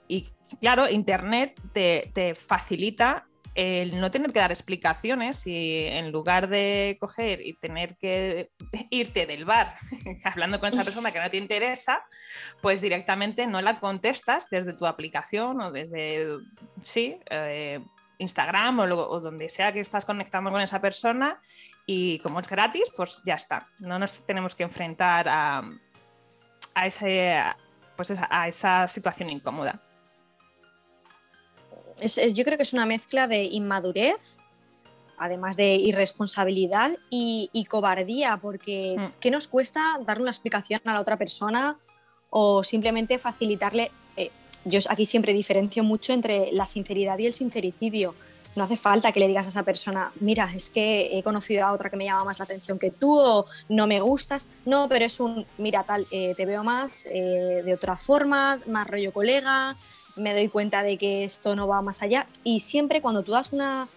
[0.60, 3.26] claro, Internet te, facilita
[3.56, 8.50] el no tener que dar explicaciones y en lugar de coger y tener que
[8.90, 9.74] irte del bar
[10.24, 12.04] hablando con esa persona que no te interesa,
[12.60, 16.36] pues directamente no la contestas desde tu aplicación o desde,
[16.82, 17.80] sí, eh,
[18.18, 21.40] Instagram o, o, donde sea que estás conectando con esa persona
[21.86, 23.68] y como es gratis, pues ya está.
[23.78, 25.62] No nos tenemos que enfrentar a,
[26.74, 27.42] a, ese,
[27.96, 29.85] pues a esa situación incómoda.
[32.00, 34.38] Yo creo que es una mezcla de inmadurez,
[35.18, 39.18] además de irresponsabilidad y, cobardía, porque mm.
[39.20, 41.78] ¿qué nos cuesta darle una explicación a la otra persona
[42.30, 43.90] o simplemente facilitarle?
[44.16, 44.30] Eh,
[44.64, 48.14] yo aquí siempre diferencio mucho entre la sinceridad y el sincericidio
[48.56, 51.72] no hace falta que le digas a esa persona, mira, es que he conocido a
[51.72, 54.48] otra que me llama más la atención que tú o no me gustas.
[54.64, 58.86] No, pero es un, mira, tal, eh, te veo más eh, de otra forma, más
[58.88, 59.76] rollo colega,
[60.16, 62.26] me doy cuenta de que esto no va más allá.
[62.42, 63.88] Y siempre cuando tú das una,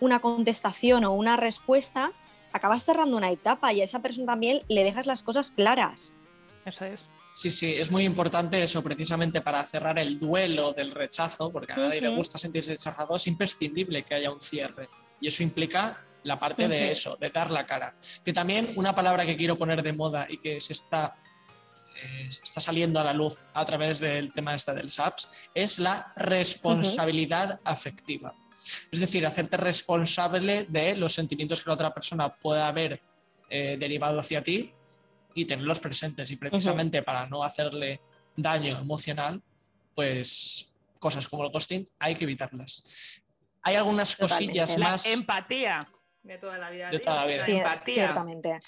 [0.00, 2.12] una contestación o una respuesta,
[2.52, 6.14] acabas cerrando una etapa y a esa persona también le dejas las cosas claras.
[6.64, 7.06] Eso es.
[7.32, 11.76] Sí, sí, es muy importante eso precisamente para cerrar el duelo del rechazo, porque a
[11.76, 14.88] nadie le gusta sentirse rechazado, es imprescindible que haya un cierre.
[15.20, 17.94] Y eso implica la parte de eso, de dar la cara.
[18.24, 21.16] Que también una palabra que quiero poner de moda y que se está,
[22.02, 26.12] eh, está saliendo a la luz a través del tema este del SAPS es la
[26.16, 28.34] responsabilidad afectiva.
[28.90, 33.00] Es decir, hacerte responsable de los sentimientos que la otra persona pueda haber
[33.48, 34.72] eh, derivado hacia ti
[35.34, 36.30] y tenerlos presentes.
[36.30, 38.00] Y precisamente para no hacerle
[38.36, 39.42] daño emocional,
[39.94, 43.22] pues cosas como el ghosting hay que evitarlas.
[43.62, 45.04] Hay algunas cosillas más.
[45.06, 45.80] empatía
[46.22, 46.90] de toda la vida.
[46.90, 47.46] De toda la vida.
[47.46, 47.94] empatía.
[47.94, 48.58] Ciertamente.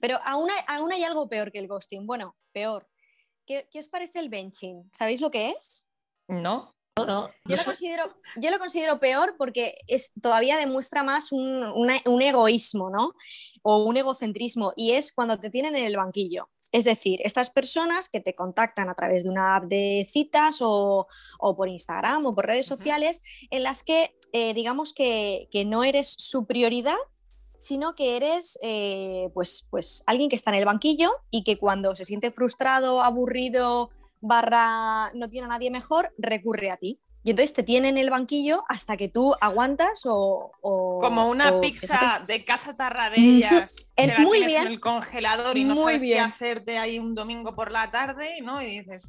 [0.00, 2.06] Pero aún hay, aún hay algo peor que el ghosting.
[2.06, 2.88] Bueno, peor.
[3.46, 4.88] ¿Qué, ¿Qué os parece el benching?
[4.92, 5.86] ¿Sabéis lo que es?
[6.28, 6.74] No.
[6.98, 11.64] No, no, yo, lo considero, yo lo considero peor porque es, todavía demuestra más un,
[11.64, 13.14] un, egoísmo, ¿no?
[13.62, 16.50] O un egocentrismo, y es cuando te tienen en el banquillo.
[16.72, 21.06] Es decir, estas personas que te contactan a través de una app de citas o,
[21.38, 25.84] o por Instagram o por redes sociales, en las que eh, digamos que, que, no
[25.84, 26.96] eres su prioridad,
[27.58, 31.94] sino que eres eh, pues, pues alguien que está en el banquillo y que cuando
[31.94, 33.90] se siente frustrado, aburrido,
[34.22, 36.98] barra no tiene a nadie mejor, recurre a ti.
[37.24, 40.50] Y entonces te tiene en el banquillo hasta que tú aguantas o...
[40.60, 44.62] Como una pizza de casa tarradellas que muy bien.
[44.62, 48.60] en el congelador y no sabes qué hacerte ahí un domingo por la tarde, ¿no?
[48.62, 49.08] Y dices,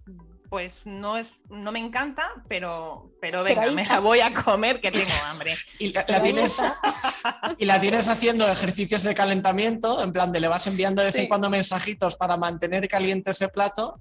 [0.49, 4.91] pues no es no me encanta, pero, pero venga, me la voy a comer que
[4.91, 5.55] tengo hambre.
[5.80, 6.55] y, la, tienes,
[7.57, 11.16] y la tienes haciendo ejercicios de calentamiento, en plan de le vas enviando de vez
[11.16, 13.99] en cuando mensajitos para mantener caliente ese plato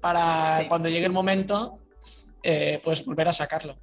[0.00, 1.79] para cuando llegue el momento,
[2.42, 3.78] eh, pues volver a sacarlo.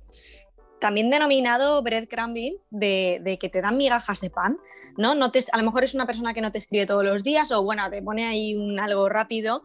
[0.79, 4.57] También denominado breadcrumbing, de, de que te dan migajas de pan,
[4.97, 5.15] ¿no?
[5.15, 7.51] no te, a lo mejor es una persona que no te escribe todos los días
[7.51, 9.63] o bueno, te pone ahí un algo rápido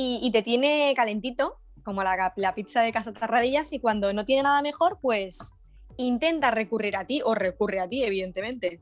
[0.00, 4.44] y, te tiene calentito, como la, la, pizza de casa tarradillas, y cuando no tiene
[4.44, 5.56] nada mejor, pues
[5.96, 8.80] intenta recurrir a ti o recurre a ti, evidentemente.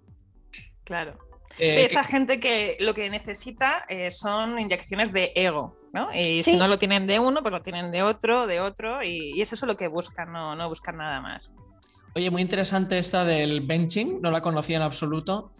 [0.85, 1.17] Claro.
[1.59, 6.11] Eh, esta gente que lo que necesita eh, son inyecciones de ego, ¿no?
[6.13, 9.41] Y si no lo tienen de uno, pues lo tienen de otro, de otro, y,
[9.41, 11.51] es eso lo que buscan, no, no buscan nada más.
[12.15, 15.53] Oye, muy interesante esta del benching, no la conocía en absoluto.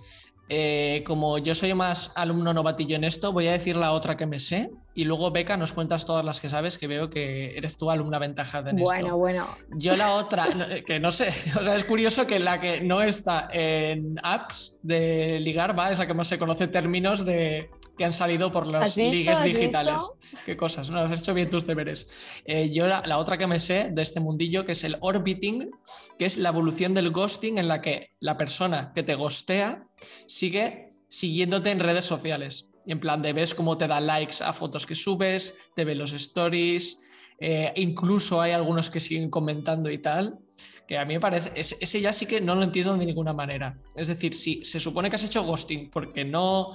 [0.49, 4.27] Eh, como yo soy más alumno novatillo en esto, voy a decir la otra que
[4.27, 7.77] me sé y luego Beca nos cuentas todas las que sabes, que veo que eres
[7.77, 8.91] tú alumna ventajada en esto.
[8.91, 9.47] Bueno, bueno.
[9.77, 10.47] Yo la otra,
[10.87, 11.29] que no sé,
[11.61, 16.07] o sea, es curioso que la que no está en apps de ligar, va, esa
[16.07, 20.03] que más se conoce términos de que han salido por los ligues digitales.
[20.45, 21.01] Qué cosas, ¿no?
[21.01, 22.43] Has hecho bien tus deberes.
[22.45, 25.71] Eh, yo la, la, otra que me sé de este mundillo, que es el orbiting,
[26.19, 29.87] que es la evolución del ghosting en la que la persona que te ghostea
[30.27, 32.69] sigue siguiéndote en redes sociales.
[32.87, 36.13] En plan de ves cómo te da likes a fotos que subes, te ve los
[36.13, 36.99] stories,
[37.41, 40.39] eh, incluso hay algunos que siguen comentando y tal
[40.87, 43.77] que a mí me parece, ese ya sí que no lo entiendo de ninguna manera.
[43.97, 46.71] Es decir, si se supone que has hecho ghosting porque no,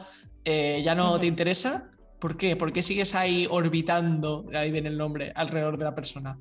[0.46, 2.56] eh, ya no te interesa, ¿por qué?
[2.56, 6.38] ¿Por qué sigues ahí orbitando, ahí viene el nombre, alrededor de la persona?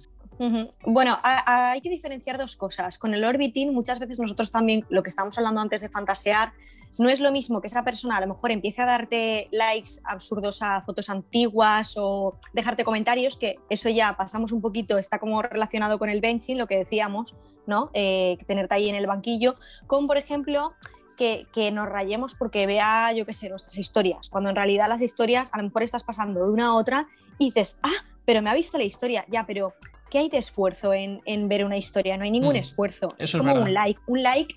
[0.87, 2.99] Bueno, hay que diferenciar dos cosas.
[2.99, 6.55] Con el orbiting, muchas veces nosotros también, lo que estábamos hablando antes de fantasear,
[6.99, 10.63] no es lo mismo que esa persona a lo mejor empiece a darte likes absurdos
[10.63, 15.99] a fotos antiguas o dejarte comentarios, que eso ya pasamos un poquito, está como relacionado
[15.99, 17.37] con el benching, lo que decíamos,
[17.67, 17.91] ¿no?
[17.93, 20.73] Eh, tenerte ahí en el banquillo, con por ejemplo
[21.21, 25.03] que, que, nos rayemos porque vea, yo qué sé, nuestras historias, cuando en realidad las
[25.03, 27.09] historias a lo mejor estás pasando de una a otra
[27.39, 29.75] y dices, ah, pero me ha visto la historia, ya, pero
[30.11, 32.17] ¿qué hay de esfuerzo en, ver una historia?
[32.17, 33.09] No hay ningún mm, esfuerzo.
[33.19, 34.01] es como un like.
[34.07, 34.57] Un like,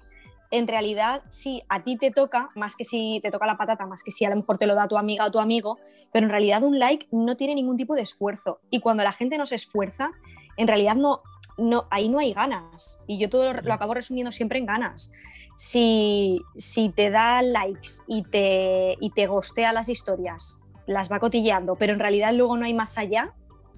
[0.52, 4.02] en realidad, sí, a ti te toca, más que si te toca la patata, más
[4.02, 5.80] que si a lo mejor te lo da tu amiga o tu amigo,
[6.14, 8.62] pero en realidad un like no tiene ningún tipo de esfuerzo.
[8.70, 10.12] Y cuando la gente no se esfuerza,
[10.56, 11.22] en realidad no,
[11.58, 13.02] no, ahí no hay ganas.
[13.08, 15.12] Y yo todo lo, acabo resumiendo siempre en ganas.
[15.56, 21.76] Si, si, te da likes y te, y te gostea las historias, las va cotilleando,
[21.76, 23.34] pero en realidad luego no hay más allá,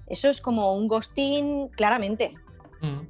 [0.06, 2.34] eso es como un ghosting claramente.
[2.80, 3.00] Mm.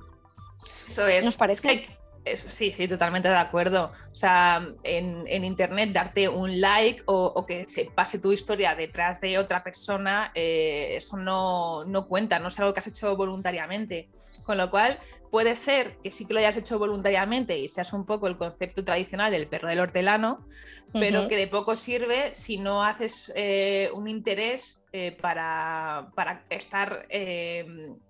[0.89, 1.25] Eso es.
[1.25, 1.87] ¿Nos parece?
[2.35, 3.93] Sí, sí, totalmente de acuerdo.
[4.11, 9.39] O sea, en, internet darte un like o, que se pase tu historia detrás de
[9.39, 14.09] otra persona, eh, eso no, cuenta, no es algo que has hecho voluntariamente.
[14.45, 14.99] Con lo cual,
[15.31, 18.85] puede ser que sí que lo hayas hecho voluntariamente y seas un poco el concepto
[18.85, 20.47] tradicional del perro del hortelano,
[20.93, 26.11] pero que de poco sirve si no haces eh, un interés eh, para,
[26.49, 27.67] estar eh,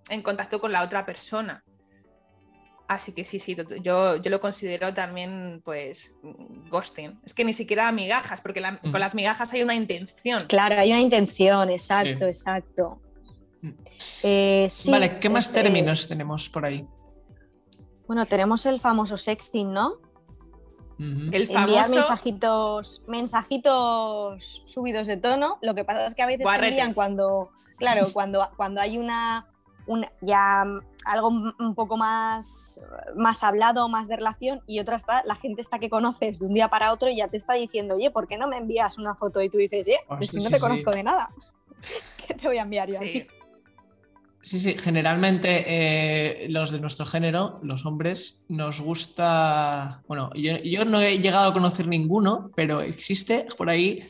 [0.09, 1.63] en contacto con la otra persona.
[2.87, 6.13] Así que sí, sí, yo, yo lo considero también, pues,
[6.69, 7.19] ghosting.
[7.25, 10.45] Es que ni siquiera migajas, porque con las migajas hay una intención.
[10.47, 13.01] Claro, hay una intención, exacto, exacto.
[13.61, 13.71] Mm.
[14.23, 16.87] Eh, vale, ¿qué más términos tenemos por ahí?
[18.07, 19.99] Bueno, tenemos el famoso sexting, ¿no?
[20.97, 21.59] El famoso...
[21.59, 25.59] Enviar mensajitos, mensajitos subidos de tono.
[25.61, 29.47] Lo que pasa es que a veces se envían cuando, claro, cuando, cuando hay una,
[29.87, 30.65] una, ya
[31.05, 32.79] algo un poco más,
[33.15, 36.53] más hablado, más de relación, y otra está la gente está que conoces de un
[36.53, 39.15] día para otro y ya te está diciendo, oye, ¿por qué no me envías una
[39.15, 39.41] foto?
[39.41, 41.29] Y tú dices, eh, pues si no te conozco de nada,
[42.27, 43.27] ¿qué te voy a enviar yo a ti?
[44.41, 51.01] Sí, sí, generalmente eh, los de nuestro género, los hombres, nos gusta, bueno, yo, no
[51.01, 54.09] he llegado a conocer ninguno, pero existe por ahí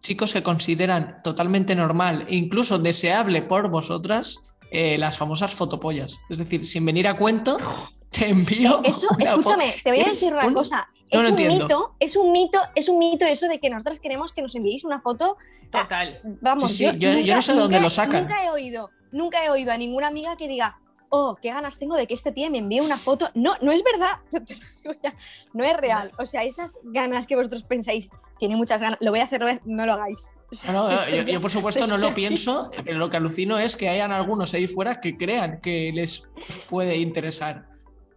[0.00, 6.20] chicos que consideran totalmente normal e incluso deseable por vosotras eh, las famosas fotopollas.
[6.28, 7.56] Es decir, sin venir a cuento,
[8.10, 8.80] te envío.
[8.84, 10.88] Eso, escúchame, te voy a decir una cosa.
[11.10, 14.42] Es un mito, es un mito, es un mito eso de que nosotras queremos que
[14.42, 15.36] nos enviéis una foto.
[15.70, 16.20] Total.
[16.40, 18.22] Vamos, yo, no sé dónde lo sacan.
[18.22, 21.96] Nunca he oído, nunca he oído a ninguna amiga que diga, oh, qué ganas tengo
[21.96, 23.28] de que este tío me envíe una foto.
[23.34, 24.18] No, no es verdad.
[25.52, 26.12] No es real.
[26.18, 28.08] O sea, esas ganas que vosotros pensáis,
[28.38, 30.30] tiene muchas ganas, lo voy a hacer, no lo hagáis.
[31.26, 34.68] yo, por supuesto no lo pienso, pero lo que alucino es que hayan algunos ahí
[34.68, 36.24] fuera que crean que les
[36.68, 37.66] puede interesar.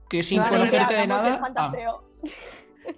[0.09, 1.41] Que sin conocerte de nada.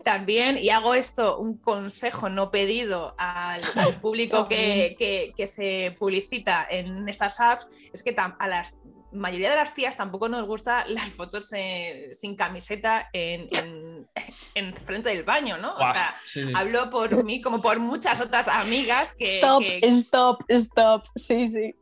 [0.04, 3.62] También, y hago esto, un consejo no pedido al,
[4.02, 8.66] público que, se publicita en estas apps, es que a la
[9.16, 11.49] mayoría de las tías tampoco nos gustan las fotos
[12.13, 13.49] sin camiseta en,
[14.86, 15.74] frente del baño, ¿no?
[15.76, 16.16] o sea,
[16.55, 19.38] hablo por mí como por muchas otras amigas que...
[19.39, 21.76] Stop, stop, stop, sí, sí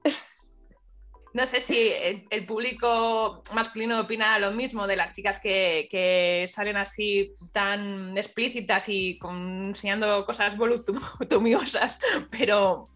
[1.33, 1.91] no sé si
[2.29, 9.19] el, público masculino opina lo mismo de las chicas que, salen así tan explícitas y
[9.23, 12.87] enseñando cosas voluptuosas, pero,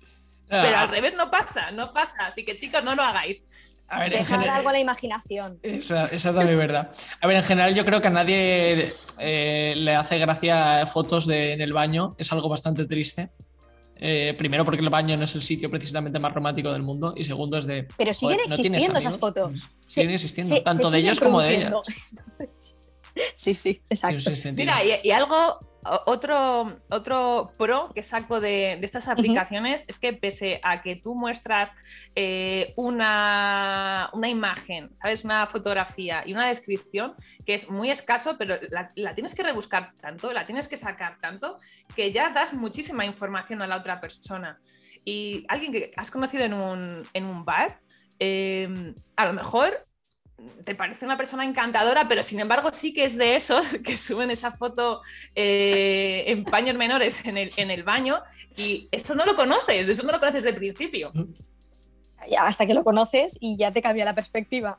[0.48, 0.88] pero al ah.
[0.88, 2.28] revés no pasa, no pasa.
[2.28, 3.42] Así que chicos, no lo hagáis.
[3.90, 5.60] A ver, Dejar algo a la imaginación.
[5.64, 6.92] Esa, es también verdad.
[7.22, 11.54] A ver, en general yo creo que a nadie eh, le hace gracia fotos de,
[11.54, 13.32] en el baño, es algo bastante triste.
[14.00, 17.24] Eh, primero porque el baño no es el sitio precisamente más romántico del mundo y
[17.24, 17.88] segundo es de...
[17.98, 19.52] Pero siguen existiendo esas fotos.
[19.52, 21.74] Mm, siguen existiendo, tanto de ellos como de ellas.
[23.36, 24.32] sí, sí, exacto.
[24.54, 25.60] Mira, y, algo,
[26.06, 31.74] otro, otro pro que saco de, estas aplicaciones es que pese a que tú muestras
[32.16, 35.24] eh, una, una, imagen, ¿sabes?
[35.24, 37.16] Una fotografía y una descripción
[37.46, 41.58] que es muy escaso, pero la, tienes que rebuscar tanto, la tienes que sacar tanto,
[41.96, 44.60] que ya das muchísima información a la otra persona.
[45.06, 47.80] Y alguien que has conocido en un, en un bar,
[48.20, 49.87] eh, a lo mejor
[50.64, 54.32] te parece una persona encantadora, pero sin embargo sí que es de esos que suben
[54.32, 55.02] esa foto
[55.36, 58.22] eh, en paños menores en el, baño
[58.56, 61.12] y eso no lo conoces, eso no lo conoces de principio.
[62.40, 64.78] hasta que lo conoces y ya te cambia la perspectiva.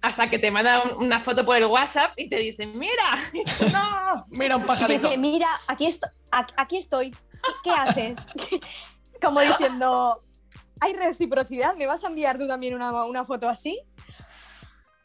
[0.00, 2.92] Hasta que te manda una foto por el WhatsApp y te dicen, mira,
[3.72, 5.16] no, mira un pajarito.
[5.16, 5.88] mira, aquí,
[6.56, 7.14] aquí estoy,
[7.62, 8.26] ¿qué haces?
[9.22, 10.20] Como diciendo,
[10.80, 13.80] hay reciprocidad, ¿me vas a enviar tú también una, una foto así?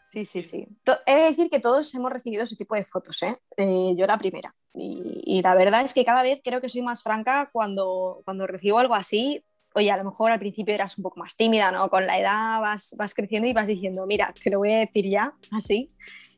[0.09, 0.67] Sí, sí, sí.
[1.05, 3.37] He de decir que todos hemos recibido ese tipo de fotos, ¿eh?
[3.57, 4.55] eh yo la primera.
[4.73, 8.79] Y, la verdad es que cada vez creo que soy más franca cuando, cuando recibo
[8.79, 9.43] algo así.
[9.75, 11.89] Oye, a lo mejor al principio eras un poco más tímida, ¿no?
[11.89, 15.07] Con la edad vas, vas creciendo y vas diciendo, mira, te lo voy a decir
[15.07, 15.91] ya, así,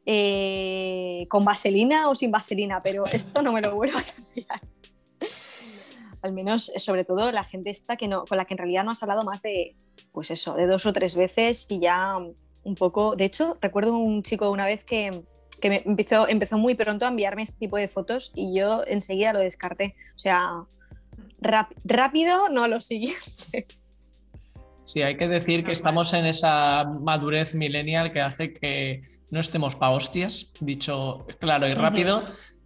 [0.05, 4.61] eh, con vaselina o sin vaselina, pero esto no me lo vuelvas a enviar.
[6.21, 8.91] al menos, sobre todo, la gente esta que no, con la que en realidad no
[8.91, 9.77] has hablado más de,
[10.11, 12.17] pues eso, de dos o tres veces y ya
[12.63, 13.15] un poco.
[13.15, 15.23] De hecho, recuerdo un chico una vez que,
[15.63, 19.39] me empezó, empezó muy pronto a enviarme este tipo de fotos y yo enseguida lo
[19.39, 19.95] descarté.
[20.15, 20.63] O sea,
[21.83, 23.67] rápido no lo siguiente.
[24.83, 29.75] Sí, hay que decir que estamos en esa madurez millennial que hace que no estemos
[29.75, 32.23] pa hostias, dicho claro y rápido,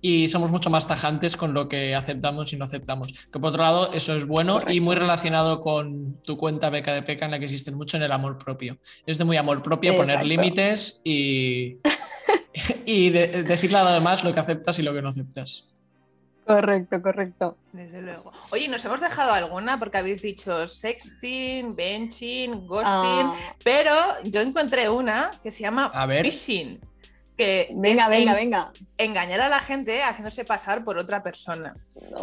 [0.07, 3.27] y somos mucho más tajantes con lo que aceptamos y no aceptamos.
[3.33, 7.01] Que por otro lado, eso es bueno y muy relacionado con tu cuenta beca de
[7.01, 8.77] peca en la que existen mucho en el amor propio.
[9.07, 11.79] Es de muy amor propio poner límites y,
[12.85, 15.69] y decirle a demás lo que aceptas y lo que no aceptas.
[16.45, 17.57] Correcto, correcto.
[17.73, 18.31] Desde luego.
[18.51, 23.35] Oye, nos hemos dejado alguna porque habéis dicho sexting, benching, ghosting, ah.
[23.63, 25.91] pero yo encontré una que se llama
[26.21, 26.79] phishing
[27.35, 28.71] que venga, venga, venga.
[28.97, 31.73] engañar a la gente haciéndose pasar por otra persona.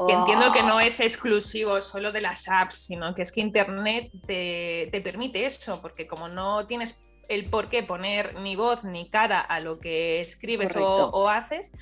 [0.06, 4.10] Que entiendo que no es exclusivo solo de las apps, sino que es que Internet
[4.26, 6.96] te, permite eso, porque como no tienes
[7.28, 11.72] el por qué poner ni voz ni cara a lo que escribes o, haces,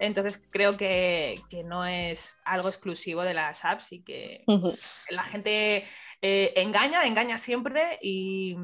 [0.00, 4.44] entonces creo que, no es algo exclusivo de las apps y que
[5.10, 5.84] la gente
[6.20, 8.56] eh, engaña, engaña siempre y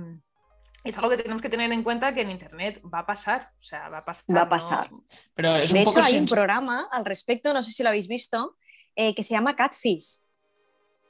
[0.89, 3.53] es algo que tenemos que tener en cuenta que en Internet va a pasar.
[3.59, 4.36] O sea, va a pasar.
[4.36, 4.91] Va a pasar.
[5.34, 8.57] Pero de hecho, hay un programa al respecto, no sé si lo habéis visto,
[8.97, 10.22] eh, que se llama Catfish.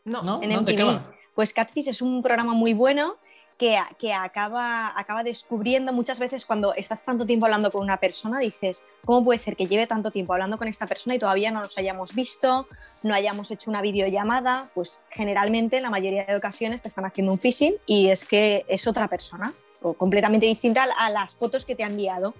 [0.05, 1.01] No, en MTV.
[1.35, 3.17] Pues Catfish es un programa muy bueno
[3.59, 8.85] que, acaba, acaba descubriendo muchas veces cuando estás tanto tiempo hablando con una persona, dices,
[9.05, 11.77] ¿cómo puede ser que lleve tanto tiempo hablando con esta persona y todavía no nos
[11.77, 12.69] hayamos visto,
[13.03, 14.71] no hayamos hecho una videollamada?
[14.75, 18.65] Pues generalmente en la mayoría de ocasiones te están haciendo un phishing y es que
[18.69, 19.53] es otra persona
[19.83, 22.35] o completamente distinta a las fotos que te ha enviado.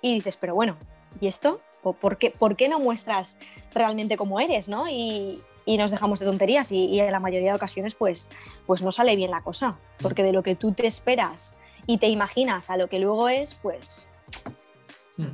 [0.00, 0.76] Y dices, pero bueno,
[1.20, 1.60] ¿y esto?
[1.82, 3.38] ¿Por qué, ¿Por qué no muestras
[3.72, 4.68] realmente cómo eres?
[4.68, 4.88] ¿no?
[4.88, 8.30] Y, y nos dejamos de tonterías y, en la mayoría de ocasiones pues,
[8.66, 11.56] pues no sale bien la cosa, porque de lo que tú te esperas
[11.86, 14.08] y te imaginas a lo que luego es, pues...
[15.16, 15.28] Hmm.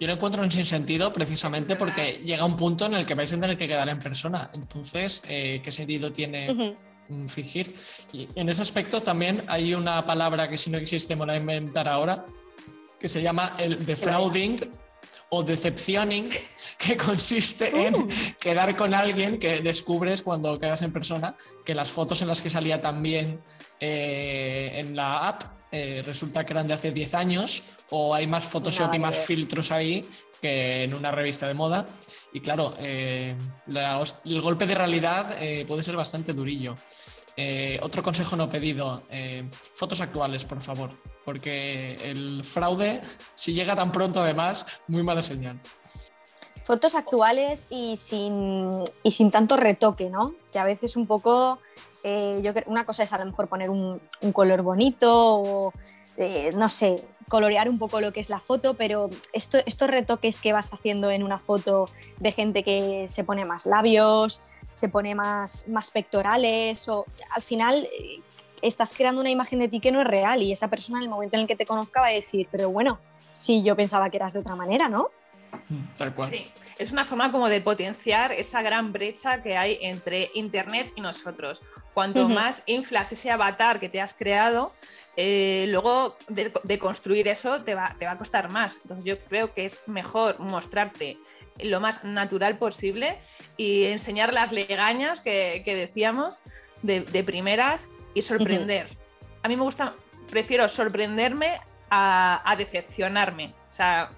[0.00, 3.40] Yo lo encuentro un sinsentido precisamente porque llega un punto en el que vais a
[3.40, 4.50] tener que quedar en persona.
[4.52, 6.76] Entonces, eh, ¿qué sentido tiene
[7.28, 7.74] fingir?
[8.12, 11.38] Y en ese aspecto también hay una palabra que si no existe me voy a
[11.38, 12.24] inventar ahora,
[12.98, 14.70] que se llama el defrauding
[15.30, 16.30] o decepcioning,
[16.78, 18.08] que consiste en uh.
[18.40, 22.50] quedar con alguien que descubres cuando quedas en persona que las fotos en las que
[22.50, 23.40] salía también
[23.80, 28.44] eh, en la app eh, resulta que eran de hace 10 años o hay más
[28.44, 30.04] Photoshop y más filtros ahí
[30.40, 31.86] que en una revista de moda.
[32.32, 33.34] Y claro, eh,
[34.24, 35.36] el golpe de realidad
[35.66, 36.74] puede ser bastante durillo.
[37.82, 39.02] otro consejo no pedido,
[39.74, 40.90] fotos actuales, por favor
[41.28, 43.02] porque el fraude,
[43.34, 45.60] si llega tan pronto además, muy mala señal.
[46.64, 50.32] Fotos actuales y sin, y sin tanto retoque, ¿no?
[50.50, 51.58] Que a veces un poco,
[52.02, 54.00] eh, yo una cosa es a lo mejor poner un,
[54.32, 55.72] color bonito o,
[56.16, 60.40] eh, no sé, colorear un poco lo que es la foto, pero esto, estos retoques
[60.40, 65.14] que vas haciendo en una foto de gente que se pone más labios, se pone
[65.14, 67.04] más, más pectorales, o
[67.34, 68.20] al final eh,
[68.62, 71.10] estás creando una imagen de ti que no es real y esa persona en el
[71.10, 72.98] momento en el que te conozca va a decir, pero bueno,
[73.30, 75.10] si yo pensaba que eras de otra manera, ¿no?
[75.96, 76.30] Tal cual.
[76.30, 76.44] Sí,
[76.78, 81.62] es una forma como de potenciar esa gran brecha que hay entre Internet y nosotros.
[81.94, 84.72] Cuanto más inflas ese avatar que te has creado,
[85.20, 88.76] eh, luego de, construir eso te va, te va a costar más.
[88.82, 91.18] Entonces yo creo que es mejor mostrarte
[91.58, 93.18] lo más natural posible
[93.56, 96.40] y enseñar las legañas que, decíamos
[96.82, 98.86] de, de primeras y sorprender.
[99.42, 99.96] A mí me gusta,
[100.30, 101.58] prefiero sorprenderme
[101.90, 103.56] a, decepcionarme.
[103.68, 104.12] O sea,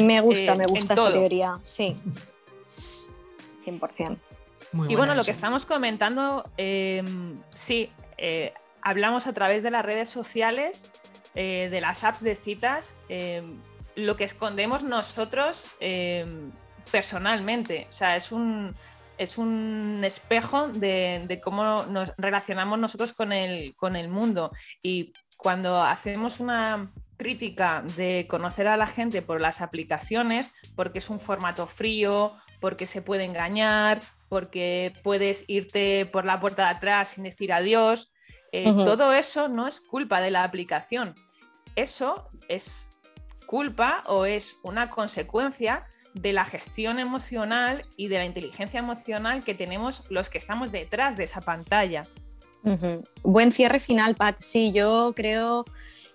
[0.00, 1.92] me gusta, me gusta esa teoría, sí.
[3.66, 4.18] 100%.
[4.88, 8.54] y bueno, lo que estamos comentando, em, sí, eh,
[8.88, 10.90] hablamos a través de las redes sociales,
[11.34, 13.60] eh, de las apps de citas, em,
[13.96, 16.50] lo que escondemos nosotros em,
[16.90, 17.86] personalmente.
[17.90, 18.74] O sea, es un,
[19.18, 24.52] es un espejo de, cómo nos relacionamos nosotros con el, con el mundo.
[24.82, 31.10] Y cuando hacemos una crítica de conocer a la gente por las aplicaciones, porque es
[31.10, 37.10] un formato frío, porque se puede engañar, porque puedes irte por la puerta de atrás
[37.10, 38.10] sin decir adiós,
[38.52, 41.14] eh, todo eso no es culpa de la aplicación.
[41.76, 42.88] Eso es
[43.46, 49.54] culpa o es una consecuencia de la gestión emocional y de la inteligencia emocional que
[49.54, 52.04] tenemos los que estamos detrás de esa pantalla.
[53.22, 54.36] Buen cierre final, Pat.
[54.40, 55.64] Sí, yo creo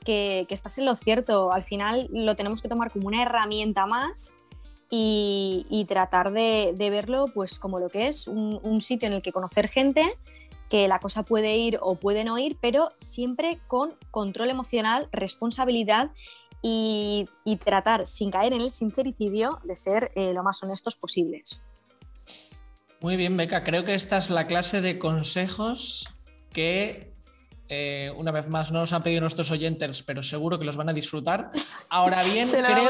[0.05, 1.51] que, estás en lo cierto.
[1.51, 4.33] Al final lo tenemos que tomar como una herramienta más
[4.89, 9.31] y, tratar de, verlo pues como lo que es, un, un sitio en el que
[9.31, 10.17] conocer gente
[10.73, 16.09] que la cosa puede ir o puede no ir, pero siempre con control emocional, responsabilidad
[16.63, 17.27] y,
[17.63, 21.61] tratar, sin caer en el sincericidio, de ser eh, lo más honestos posibles.
[23.01, 23.63] Muy bien, Beca.
[23.63, 26.09] Creo que esta es la clase de consejos
[26.51, 27.12] que
[27.75, 30.89] eh, una vez más no nos han pedido nuestros oyentes, pero seguro que los van
[30.89, 31.49] a disfrutar.
[31.89, 32.89] Ahora bien, creo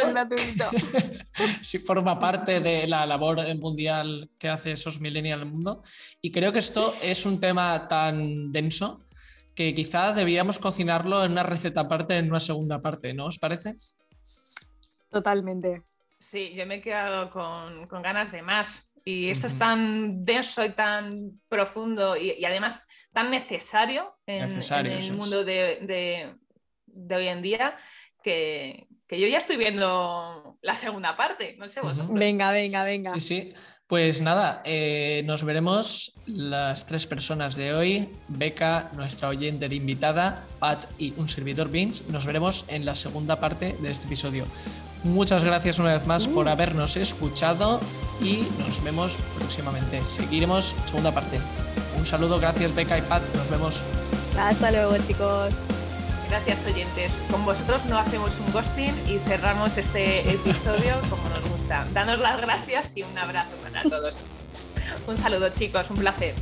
[1.61, 5.81] si forma parte de la labor mundial que hace esos millennials el mundo.
[6.21, 9.05] Y creo que esto es un tema tan denso
[9.55, 13.75] que quizá debíamos cocinarlo en una receta aparte, en una segunda parte, ¿no os parece?
[15.09, 15.83] Totalmente.
[16.19, 18.89] Sí, yo me he quedado con, ganas de más.
[19.05, 21.03] Y esto es tan denso y tan
[21.47, 22.81] profundo y, además
[23.13, 26.35] tan necesario en, el mundo de,
[27.15, 27.77] hoy en día
[28.23, 31.55] que, yo ya estoy viendo la segunda parte.
[31.59, 32.17] No sé vosotros.
[32.17, 33.11] Venga, venga, venga.
[33.13, 33.53] Sí, sí.
[33.93, 40.85] Pues nada, eh, nos veremos las tres personas de hoy, Beca, nuestra oyente invitada, Pat
[40.97, 42.03] y un servidor Vince.
[42.09, 44.45] Nos veremos en la segunda parte de este episodio.
[45.03, 46.49] Muchas gracias una vez más por uh.
[46.49, 47.79] habernos escuchado
[48.19, 50.03] y nos vemos próximamente.
[50.05, 51.39] Seguiremos segunda parte.
[51.95, 53.83] Un saludo, gracias Beca y Pat, nos vemos.
[54.35, 55.53] Hasta luego chicos.
[56.33, 57.11] Gracias oyentes.
[57.29, 61.85] Con vosotros no hacemos un ghosting y cerramos este episodio como nos gusta.
[61.93, 64.15] Danos las gracias y un abrazo para todos.
[65.05, 66.33] Un saludo chicos, un placer.